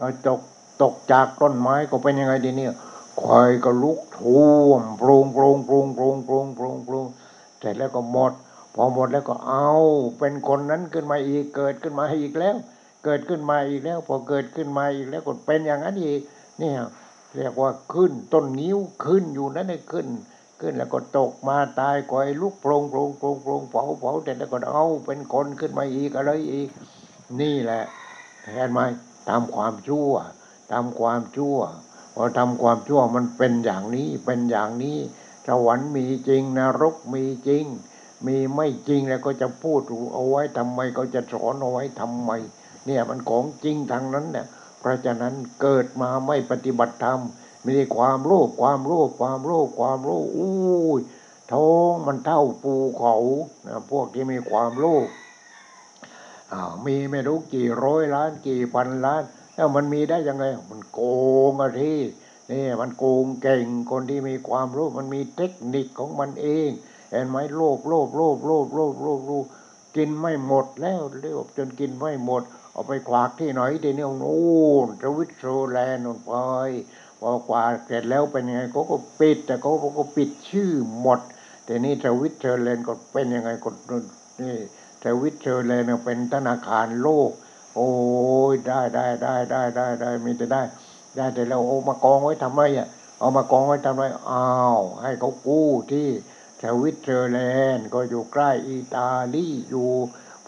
[0.00, 0.40] ก็ตก
[0.82, 2.74] ตกจากต้นไม้ก็เป็นยังไงดีเนี่ย
[3.20, 7.06] ควายก็ลุกท่วมโปรงโปรงโปรงโปรงโปรงโปรงปรง
[7.58, 8.32] เสร็จแล้วก็หมด
[8.74, 9.70] พอหมดแล้วก็เอา
[10.18, 12.56] เป็นคนนั้นขึ้นมาอีกเกิดขึ้นมาอีกแล้ว
[13.04, 16.20] เกิดขึ้นมาอีกแล้ว พอเกิดขึ้นมาอีกแล้วก็เป็นอย่างนั้นอีก
[16.58, 16.76] เนี่ย
[17.36, 20.06] เรียกว่าขึ้นต้นนิ้วขึ้นอยู่นั่นเลยขึ้น
[20.60, 26.68] ขึ้นแล้วก็ตกมาตายก่อยลุกโปรงโปรงโปรงโปรงเผาเผาเสร็จแล้วก็เอาเป็นคนขึ้นมาอีกอะไรอีก
[27.40, 27.82] นี่แหละ
[28.54, 28.80] เห็นไหม
[29.28, 30.12] ตามความชั่ว
[30.72, 31.58] ตามความชั่ว
[32.14, 34.98] พอทำความชั่วมันเป็นอย่างนี้เป็นอย่างนี้
[35.46, 37.64] สวรรค์มีจริงนรกมีจริง
[38.26, 39.80] มีไม่จริงแล้วก็จะพูด
[40.14, 42.30] เอาไว้ทำไมก็จะสอนเอาไว้ทำไม
[42.86, 44.46] เนี่ยมันของจริงทางนั้นเนี่ย
[44.78, 47.20] เพราะฉะนั้นเกิดมาไม่ปฏิบัติธรรม
[47.64, 50.52] มีแต่ความโลภความโลภความโลภความโลภอู้
[50.98, 51.00] ย
[51.52, 53.16] ท้องมันเท่าปูเขา
[53.66, 55.06] นะพวกที่มีความโลภ
[56.86, 59.22] มีไม่รู้กี่ร้อยล้านกี่พันล้าน
[59.54, 61.00] แล้วมันมีได้ยังไง มันโก
[61.50, 61.98] งอะที่
[62.50, 66.68] นี่มันโกงเก่งคนที่มีความรู้มันมีเทคนิคของมันเอง
[67.10, 69.44] เห็นไหมโลภโลภโลภโลภโลภโลภโลภ
[69.96, 72.42] กินไม่หมดแล้วเรียกจนกินไม่หมด
[72.80, 74.38] เอาไปฝากที่ไหนทีนี้โน่
[74.86, 76.32] นสวิตเซอร์แลนด์นู่นไป
[77.20, 81.20] พอฝากเสร็จแล้วเป็นยังไงเขาก็ปิด แต่เขาก็ปิดชื่อหมด
[81.64, 83.70] แต่นี่สวิตเซอร์แลนด์ก็เป็นยังไงก็
[84.42, 84.56] นี่
[85.02, 87.30] สวิตเซอร์แลนด์เป็นธนาคารโลก
[87.74, 87.90] โอ้
[88.52, 90.62] ยได้ได้ได้ได้ได้ได้มีแต่ได้
[91.16, 96.08] ได้แต่เราเอามากองไว้ทำไมอะเอามากองไว้ทำไมอ้าวให้เขากู้ที่
[96.62, 97.38] สวิตเซอร์แล
[97.74, 99.90] นด์ก็อยู่ใกล้อิตาลีอยู่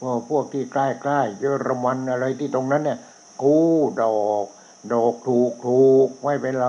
[0.02, 2.98] พวกพวกที่ใกล้ใกล้เยอรมันอะไรที่ตรงนั้นเนี่ย
[3.42, 3.72] กู้
[4.02, 4.46] ดอก
[4.92, 6.68] ดอกถูกถูกไม่เป็นไร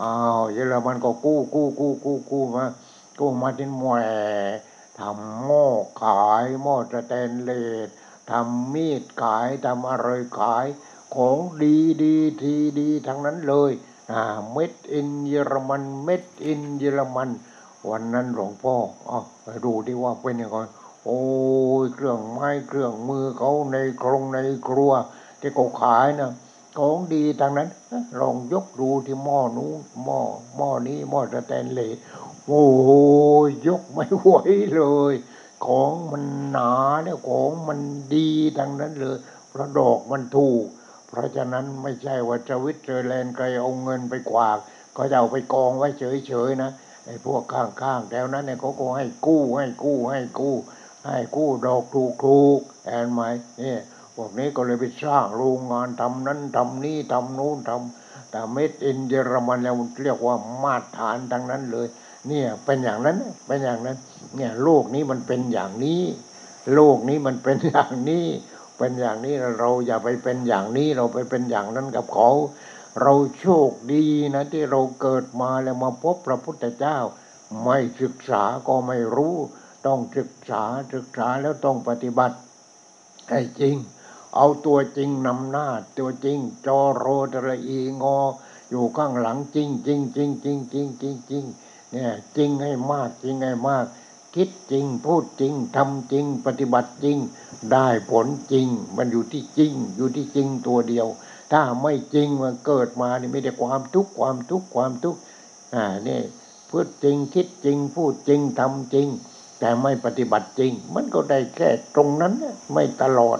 [0.00, 2.64] อ้าวเยอรมันก็กู้กู้กู้กู้กู้มา
[3.18, 3.90] กู้มาที่แหว
[4.98, 5.66] ทำหม้อ
[6.02, 7.50] ขายหม้อสแตนเล
[7.86, 7.88] ส
[8.30, 10.66] ทำมีดขายทำอะไรขาย
[11.14, 13.72] ของดีดีทีดีทั้งนั้นเลย
[14.12, 14.22] อ่า
[14.52, 17.30] made in เยอรมัน made in เยอรมัน
[17.88, 18.74] วันนั้นหลวงพ่อ
[19.10, 19.18] อ๋อ
[19.64, 20.56] ดูดีว่าเป็นยังไง
[21.06, 21.22] โอ้
[21.84, 24.38] ยเครื่องไม้เครื่องมือเขาในกรงใน
[24.68, 24.92] ครัว
[25.40, 26.32] ที่เขาขายนะ
[26.78, 27.68] ของดีทั้งนั้น
[28.20, 30.20] ลองยกดูที่หม้อนู้นหม้อ
[30.56, 31.96] หม้อนี้หม้อสแตนเลส
[32.46, 32.64] โอ้
[33.46, 34.36] ยยกไม่ไหว
[34.74, 34.82] เล
[35.12, 35.14] ย
[35.66, 36.72] ของมันหนา
[37.04, 37.78] เนี่ยของมัน
[38.14, 38.28] ดี
[38.58, 39.16] ทั้งนั้นเลย
[39.48, 40.64] เพราะดอกมันถูก
[41.08, 44.58] เพราะฉะนั้นไม่ใช่ว่าสวิตเซอร์แลนด์ใครเอาเงินไปกวาก
[44.96, 46.70] ก็จะเอาไปกองไว้เฉยๆนะ
[47.06, 50.54] ไอ้พวกข้างๆแถวนั้นเนี่ยเขาก็ให้กู้ให้กู้ให้กู้
[51.06, 51.82] ให้กู้ดอก
[52.26, 53.20] ถูกๆแอนไหม
[53.58, 53.78] เนี่ย
[54.14, 61.86] พวกนี้ก็เลยไปสร้างโรงงานทำนั้นทำนี้ทำนู้นทำแต่เม็ดอินเยอรมันแล้วเรียกว่ามาตรฐานทั้งนั้นเลย
[62.28, 63.96] เนี่ยเป็นอย่างนั้นเป็นอย่างนั้น
[64.36, 66.02] เนี่ยโลกนี้มันเป็นอย่างนี้
[66.74, 68.26] โลกนี้มันเป็นอย่างนี้
[68.78, 72.30] เป็นอย่างนี้เราอย่าไปเป็นอย่างนี้เราไปเป็นอย่างนั้นกับเขา
[73.02, 74.04] เราโชคดี
[74.34, 76.98] นะที่เราเกิดมาแล้วมาพบพระพุทธเจ้า
[77.64, 79.36] ไม่ศึกษาก็ไม่รู้
[79.86, 80.62] ต้องศึกษา
[80.94, 82.36] ศึกษาแล้วต้องปฏิบัติ
[83.30, 83.76] ให้จริง
[84.36, 85.66] เอาตัวจริงนำหน้า
[85.98, 88.18] ตัวจริง จอโรตระอีงอ
[88.70, 91.44] อยู่ข้างหลังจริงจริงจริงจริงจริงจริงจริง
[91.92, 93.86] เนี่ยจริงให้มากจริงให้มาก
[94.34, 97.18] คิดจริงพูดจริงทำจริง ปฏิบัติจริง
[97.72, 98.66] ได้ผลจริง
[98.96, 101.06] มันอยู่ที่จริง อยู่ที่จริงตัวเดียว
[101.52, 105.20] ถ้าไม่จริงมันเกิดมานี่ไม่ได้ความทุกข์ความทุกข์ความทุกข์
[105.74, 106.20] อ่านี่
[106.70, 109.08] พูดจริงคิดจริงพูดจริงทำจริง
[109.58, 112.32] แต่ไม่ปฏิบัติจริง มันก็ได้แค่ตรงนั้น
[112.74, 113.38] ไม่ตลอด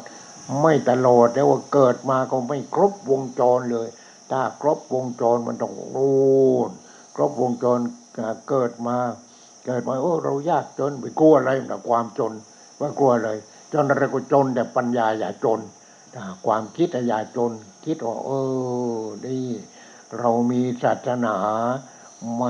[0.62, 3.88] ไม่ตลอดแล้วว่าเกิดมาก็ไม่ครบวงจรเลย
[4.30, 6.14] ถ้าครบวงจรมันต้องโน่
[6.68, 6.70] น
[7.16, 7.78] ครบวงจร
[8.48, 8.96] เกิดมา
[9.66, 12.32] เกิดมาโอ้เรายากจนไปกลัวอะไรกับความจน
[12.80, 13.30] ว่ากลัวอะไร
[13.72, 15.60] จนอะไรก็จนแต่ปัญญาอย่าจน
[16.46, 17.52] ความคิดอย่าจน
[17.84, 18.30] คิดว่าเอ
[18.98, 19.46] อนี่
[20.18, 21.36] เรามีศาสนา
[22.34, 22.42] แหม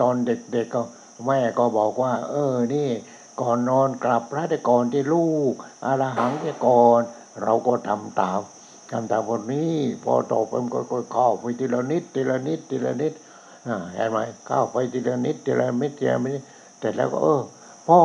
[0.00, 0.82] ตอนเด็กๆก็
[1.24, 2.90] แม่ก็บอกว่า เออนี่
[3.40, 5.52] ก่อนนอนกลับพระแต่ก่อนที่ลูก
[5.84, 7.00] อารหังแต่ก่อน
[7.42, 8.40] เราก็ทำตาม
[8.90, 13.12] ทำตามบทนี้ พอต่อไปมันก็ค่อยเข้าไปทีละนิดทีละนิดทีละนิด
[13.94, 16.40] เห็นไหมเข้าไปทีละนิดทีละนิดทีละนิด
[16.78, 17.42] เสร็จแล้วก็เออ
[17.88, 18.00] พ่อ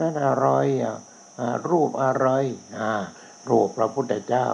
[0.00, 0.48] นั่นอะไร
[0.82, 0.96] อะ
[1.38, 2.28] อ่ารูปอะไร
[2.78, 2.92] อ่า
[3.48, 4.48] รูปพระพุทธเจ้า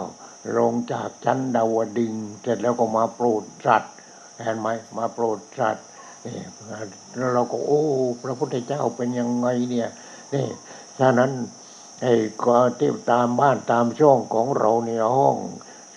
[0.58, 3.92] ลงจากชั้นดาวดึงเสร็จแล้วก็มาโปรดสัตว์
[4.44, 5.84] เห็นไหมมาโปรดสัตว์
[7.16, 7.82] แล้วเราก็โอ้
[8.22, 9.88] พระพุทธเจ้าเป็นยังไงเนี่ย
[10.34, 10.46] นี่
[10.98, 11.32] ฉะนั้น
[12.02, 12.14] ไอ้
[12.44, 15.36] ก็ที่ตามบ้านตามช่องของเราเนี่ยห้อง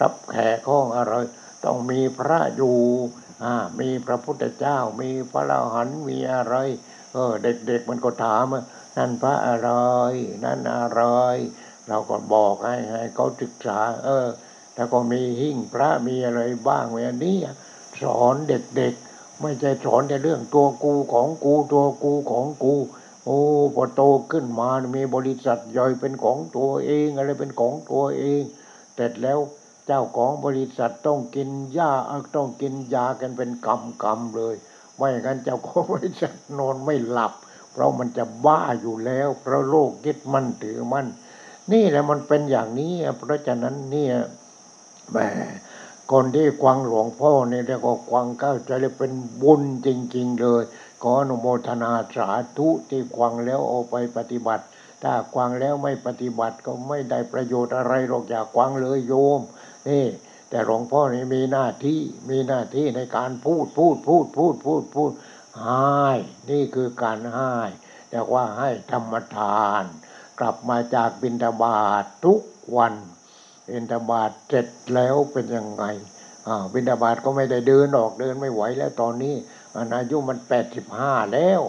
[0.02, 1.14] รับแขกห้องอะไร
[1.66, 2.78] ต้องมีพระอยู่
[3.44, 6.56] อ่ามีพระพุทธเจ้า มีพระอรหันต์มีอะไร
[7.14, 8.64] เออ เด็กๆมันก็ถามว่า
[8.98, 9.70] นั่นพระอะไร
[10.44, 11.02] นั่นอะไร
[11.88, 14.28] เราก็บอกให้ให้เขาศึกษา เออ
[14.76, 17.38] แล้วก็มีหิ้งพระมีอะไรบ้างอย่างนี้
[18.02, 19.05] สอนเด็กๆ
[19.42, 22.76] ไม่ใช่สอนแต่เรื่องตัวกูของกูตัวกูของกู
[23.26, 23.40] โอ้
[23.76, 28.42] พอโตขึ้นมามีบริษัทย่อยเป็นของตัวเองอะไรเป็นของตัวเอง
[28.96, 29.40] เสร็จแล้ว
[29.86, 31.92] เจ้าของบริษัทต้องกินยา
[32.36, 34.56] ต้องกินยากันเป็นกำกำๆเลย
[34.96, 37.34] ไม่งั้นเจ้าของบริษัทนอนไม่หลับ
[37.72, 41.08] เพราะมันจะบ้าอยู่แล้ว เพราะโลกยึดมั่นถือมั่น
[41.72, 44.14] นี่แหละมันเป็นอย่างนี้เพราะฉะนั้นเนี่ย
[45.12, 45.18] แหม
[46.12, 50.64] คนที่ควังหลวงพ่อเนี่ยเรียกว่าควังเข้าใจเลยเป็นบุญจริง ๆ เลย
[51.04, 54.64] ขออนุโมทนาสาธุที่ควังแล้วเอาไปปฏิบัติ
[55.04, 59.40] ถ้าควังแล้วไม่ปฏิบัติก็ไม่ได้ประโยชน์อะไรหรอกอย่าควังเลยโยม
[59.90, 60.06] นี่
[60.50, 65.12] แต่หลวงพ่อนี่มีหน้าที่มีหน้าที่ในการพูดพูดพูดพูดพูดพูด
[65.62, 66.06] ให้
[66.50, 67.54] นี่คือการให้
[68.10, 69.84] แต่ว่าให้ธรรมทาน
[70.40, 72.42] กลับมาจากบิณฑบาตทุก
[72.78, 72.94] วัน
[73.68, 75.84] บิณฑบาตเสร็จแล้วเป็นยังไง
[76.48, 79.36] อ่าบิณฑบาตก็ไม่ได้เดินออกเดินไม่ไหวแล้วตอนนี้
[79.76, 81.62] มันอายุมันแปดสิบห้าแล้ว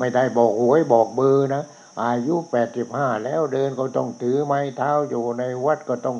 [0.00, 1.62] ไม่ได้บอกหวยบอกเบอร์นะ
[2.04, 6.18] อายุแปดสิบห้าแล้วเดินก็ต้องถือไม้เท้าอยู่ในวัดก็ต้อง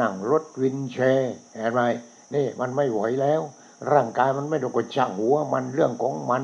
[0.00, 1.80] นั่งรถวินแชร์เห็นไหม
[2.34, 3.40] นี่มันไม่ไหวแล้ว
[3.92, 6.42] ร่างกายมันไม่ต้องกดช่างหัวมันเรื่องของมัน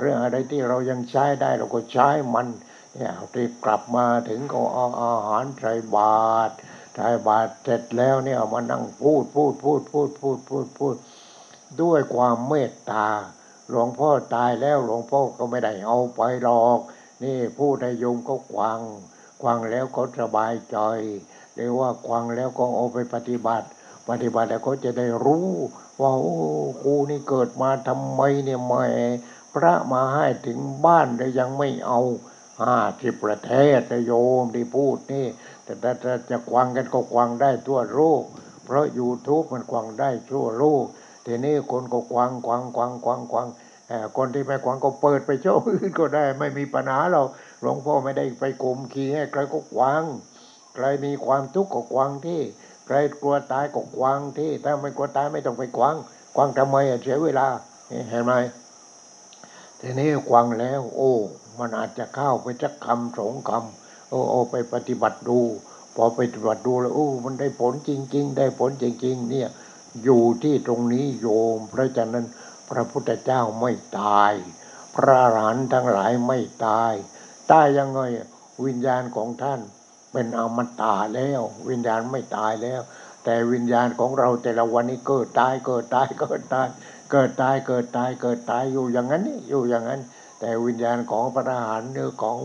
[0.00, 2.46] เรื่องอะไรที่เรายังใช้ได้เราก็ใช้มัน
[2.94, 6.54] เนี่ยที่กลับมาถึงก็เอาอาหารใส่บาตร
[6.94, 10.96] ใส่บาตรเสร็จแล้วเนี่ยเอามานั่งพูดพูดพูดพูดพูดพูดพูด
[11.82, 13.06] ด้วยความเมตตา
[13.68, 16.78] หลวงพ่อตายแล้วหลวงพ่อก็ไม่ได้เอาไปหรอก
[17.22, 18.80] นี่พูดให้โยมก็ควัง
[19.42, 20.78] ควังแล้วก็สบายใจ
[21.54, 23.66] หรือว่าควังแล้วก็เอาไปปฏิบัติ
[24.08, 25.48] ปฏิบัติแล้วก็จะได้รู้
[26.00, 26.36] ว่าโอ้
[26.84, 28.84] กูนี่เกิดมาทำไมเนี่ยแม่
[29.54, 32.00] พระมาให้ถึงบ้านแต่ยังไม่เอา
[32.62, 35.26] ห้าสิบประเทศนะโยมที่พูดนี่
[35.64, 38.22] แต่ถ้าจะควังกันก็ควังได้ทั่วโลก
[38.64, 40.84] เพราะ YouTube มันควังได้ทั่วโลก
[41.26, 43.48] ทีนี้คนก็ควังควังควังควังควัง
[44.16, 47.22] คนที่ไม่ควังก็เปิดไปช่องอื่นก็ได้ ไม่มีปัญหาเรา
[47.60, 50.02] หลวงพ่อไม่ได้ไปกลมขีให้ใครก็ควัง
[50.74, 52.40] ใครมีความทุกข์ก็ควังที่
[52.86, 55.96] ใครกลัวตายก็ควังที่ ถ้าไม่กลัวตายไม่ต้องไปควัง
[56.36, 57.46] ควังทำไมเสียเวลา
[58.10, 58.32] เห็นไหม
[59.80, 61.12] ทีนี้ควังแล้ว โอ้
[61.58, 63.83] มันอาจจะเข้าไปสักคำสองคำ
[64.30, 65.40] เอาไปปฏิบัติดู
[65.94, 69.48] พอไปปฏิบัติดูแล้วโอ้มันได้ผลจริง ๆ ได้ผลจริง ๆ เนี่ย
[70.04, 72.26] อยู่ที่ตรงนี้โยม เพราะฉะนั้น
[72.68, 74.32] พระพุทธเจ้าไม่ตาย
[74.94, 76.92] พระอรหันทั้งหลายไม่ตาย
[77.50, 78.00] ตายยังไง
[78.64, 79.60] วิญญาณของท่าน
[80.12, 82.80] เป็นอมตะแล้ว วิญญาณไม่ตายแล้ว
[83.24, 86.68] แต่วิญญาณของเราแต่ละวันนี้เกิดตายเกิดตายเกิดตาย
[87.10, 90.00] เกิดตายเกิดตายเกิดตายอยู่อย่างนั้นอยู่อย่างนั้น
[90.40, 92.38] แต่วิญญาณของพระอรหันต์หรือของ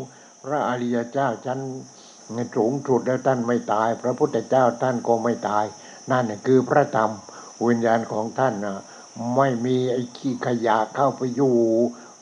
[0.44, 1.60] พระอริยเจ้าชั้น
[2.56, 5.66] สูงสุดแล้วท่านไม่ตาย พระพุทธเจ้าท่านก็ไม่ตาย
[6.12, 7.12] นั่นน่ะคือพระธรรม
[7.68, 8.80] วิญญาณของท่านนะ
[9.36, 11.58] ไม่มีไอ้ขี้ขยะเข้าไปอยู่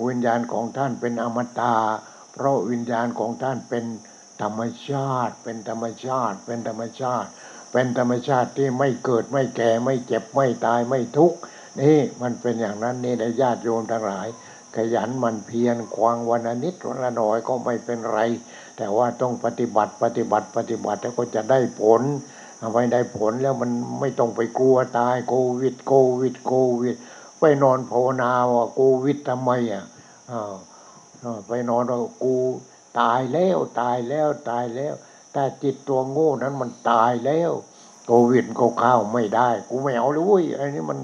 [0.07, 1.76] วิญญาณของท่านเป็นอมตะ
[2.34, 3.86] เพราะวิญญาณของท่านเป็น
[4.41, 7.30] ธรรมชาติ เป็นธรรมชาติ เป็นธรรมชาติ
[7.72, 11.38] เป็นธรรมชาติที่ไม่เกิดไม่แก่ไม่เจ็บไม่ตายไม่ทุกข์
[11.82, 14.28] นี่มันเป็นอย่างนั้นนี่นะญาติโยมทั้งหลาย
[14.78, 18.19] ขยันมันเพียรควางวันนิดวันละหน่อยก็ไม่เป็นไร
[18.78, 22.01] แต่ว่าต้องปฏิบัติปฏิบัติปฏิบัติแล้วก็จะได้ผล
[22.59, 26.95] เอาไว้ได้ผลแล้วมันไม่ต้องไปกลัวตายโควิดโควิดโควิด
[27.39, 29.84] ไปนอนภาวนาว่าโควิดทำไมอะ
[31.47, 32.36] ไปนอนว่ากู
[32.99, 34.93] ตายแล้วตายแล้วตายแล้ว
[35.34, 37.51] แต่จิตตัวโง่นั้นมันตายแล้ว
[38.05, 40.99] โควิดก็เข้าไม่ได้ กูไม่เอาเลยเว้ยไอ้นี่มัน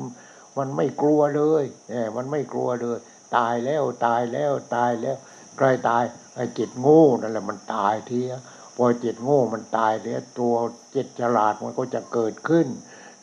[0.58, 2.98] มันไม่กลัวเลยเนี่ยมันไม่กลัวเลย
[3.38, 5.18] ตายแล้วตายแล้วตายแล้ว
[5.58, 6.04] ใครตาย
[6.36, 8.32] ไอ้จิตโง่นั่นแหละมันตายทีย
[8.76, 10.54] พอจิตโง่มันตายเนี่ยตัว
[10.96, 12.68] จิตฉลาดมันก็จะเกิดขึ้น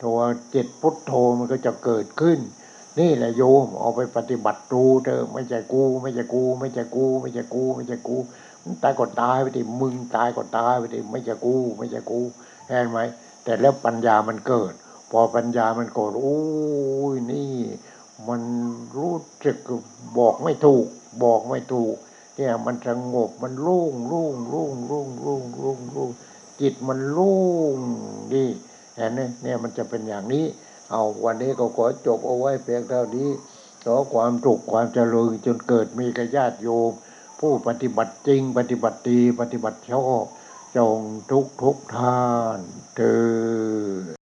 [0.04, 0.18] ตัว
[0.54, 2.38] จิตพุทโธมันก็จะเกิดขึ้น
[2.98, 8.16] นี่แหละโยมเอาไปปฏิบัติดูเถอไม่ใช่กู ไม่ใช่กู ไม่ใช่กู ไม่ใช่กู ไม่ใช่กู
[8.62, 12.20] มึงตายก็ตายไปดิมึงตายก็ตายไปดิไม่ใช่กู ไม่ใช่กู
[12.68, 12.98] เห็นไหม
[13.44, 14.72] แต่แล้วปัญญามันเกิด
[15.10, 16.38] พอปัญญามันเกิดโอ้
[17.14, 17.54] ยนี่
[18.28, 18.40] มัน
[18.96, 19.14] รู้
[19.44, 19.58] สึก
[20.18, 20.86] บอกไม่ถูก
[21.22, 21.96] บอกไม่ถูก
[22.36, 26.10] เนี่ยมันสงบมันโล่งโล่งโล่งโล่งโล่งโล่งโล่ง
[26.60, 27.38] จิตมันโล่
[27.74, 27.78] ง
[28.32, 28.44] ดี
[28.96, 30.44] เห็นไหมเนี่ยมันจะเป็นอย่างนี้
[30.90, 33.30] เอาวันนี้ก็ขอจบเอาไว้เพียงเท่านี้
[33.84, 36.92] ขอความสุขความเจริญจนเกิดมีกญาติโยม
[37.40, 40.24] ผู้ปฏิบัติจริง ปฏิบัติดีปฏิบัติชอบ
[40.76, 40.98] จง
[41.30, 42.20] ทุกทุกท่า
[42.56, 42.58] น
[42.96, 44.19] เถิ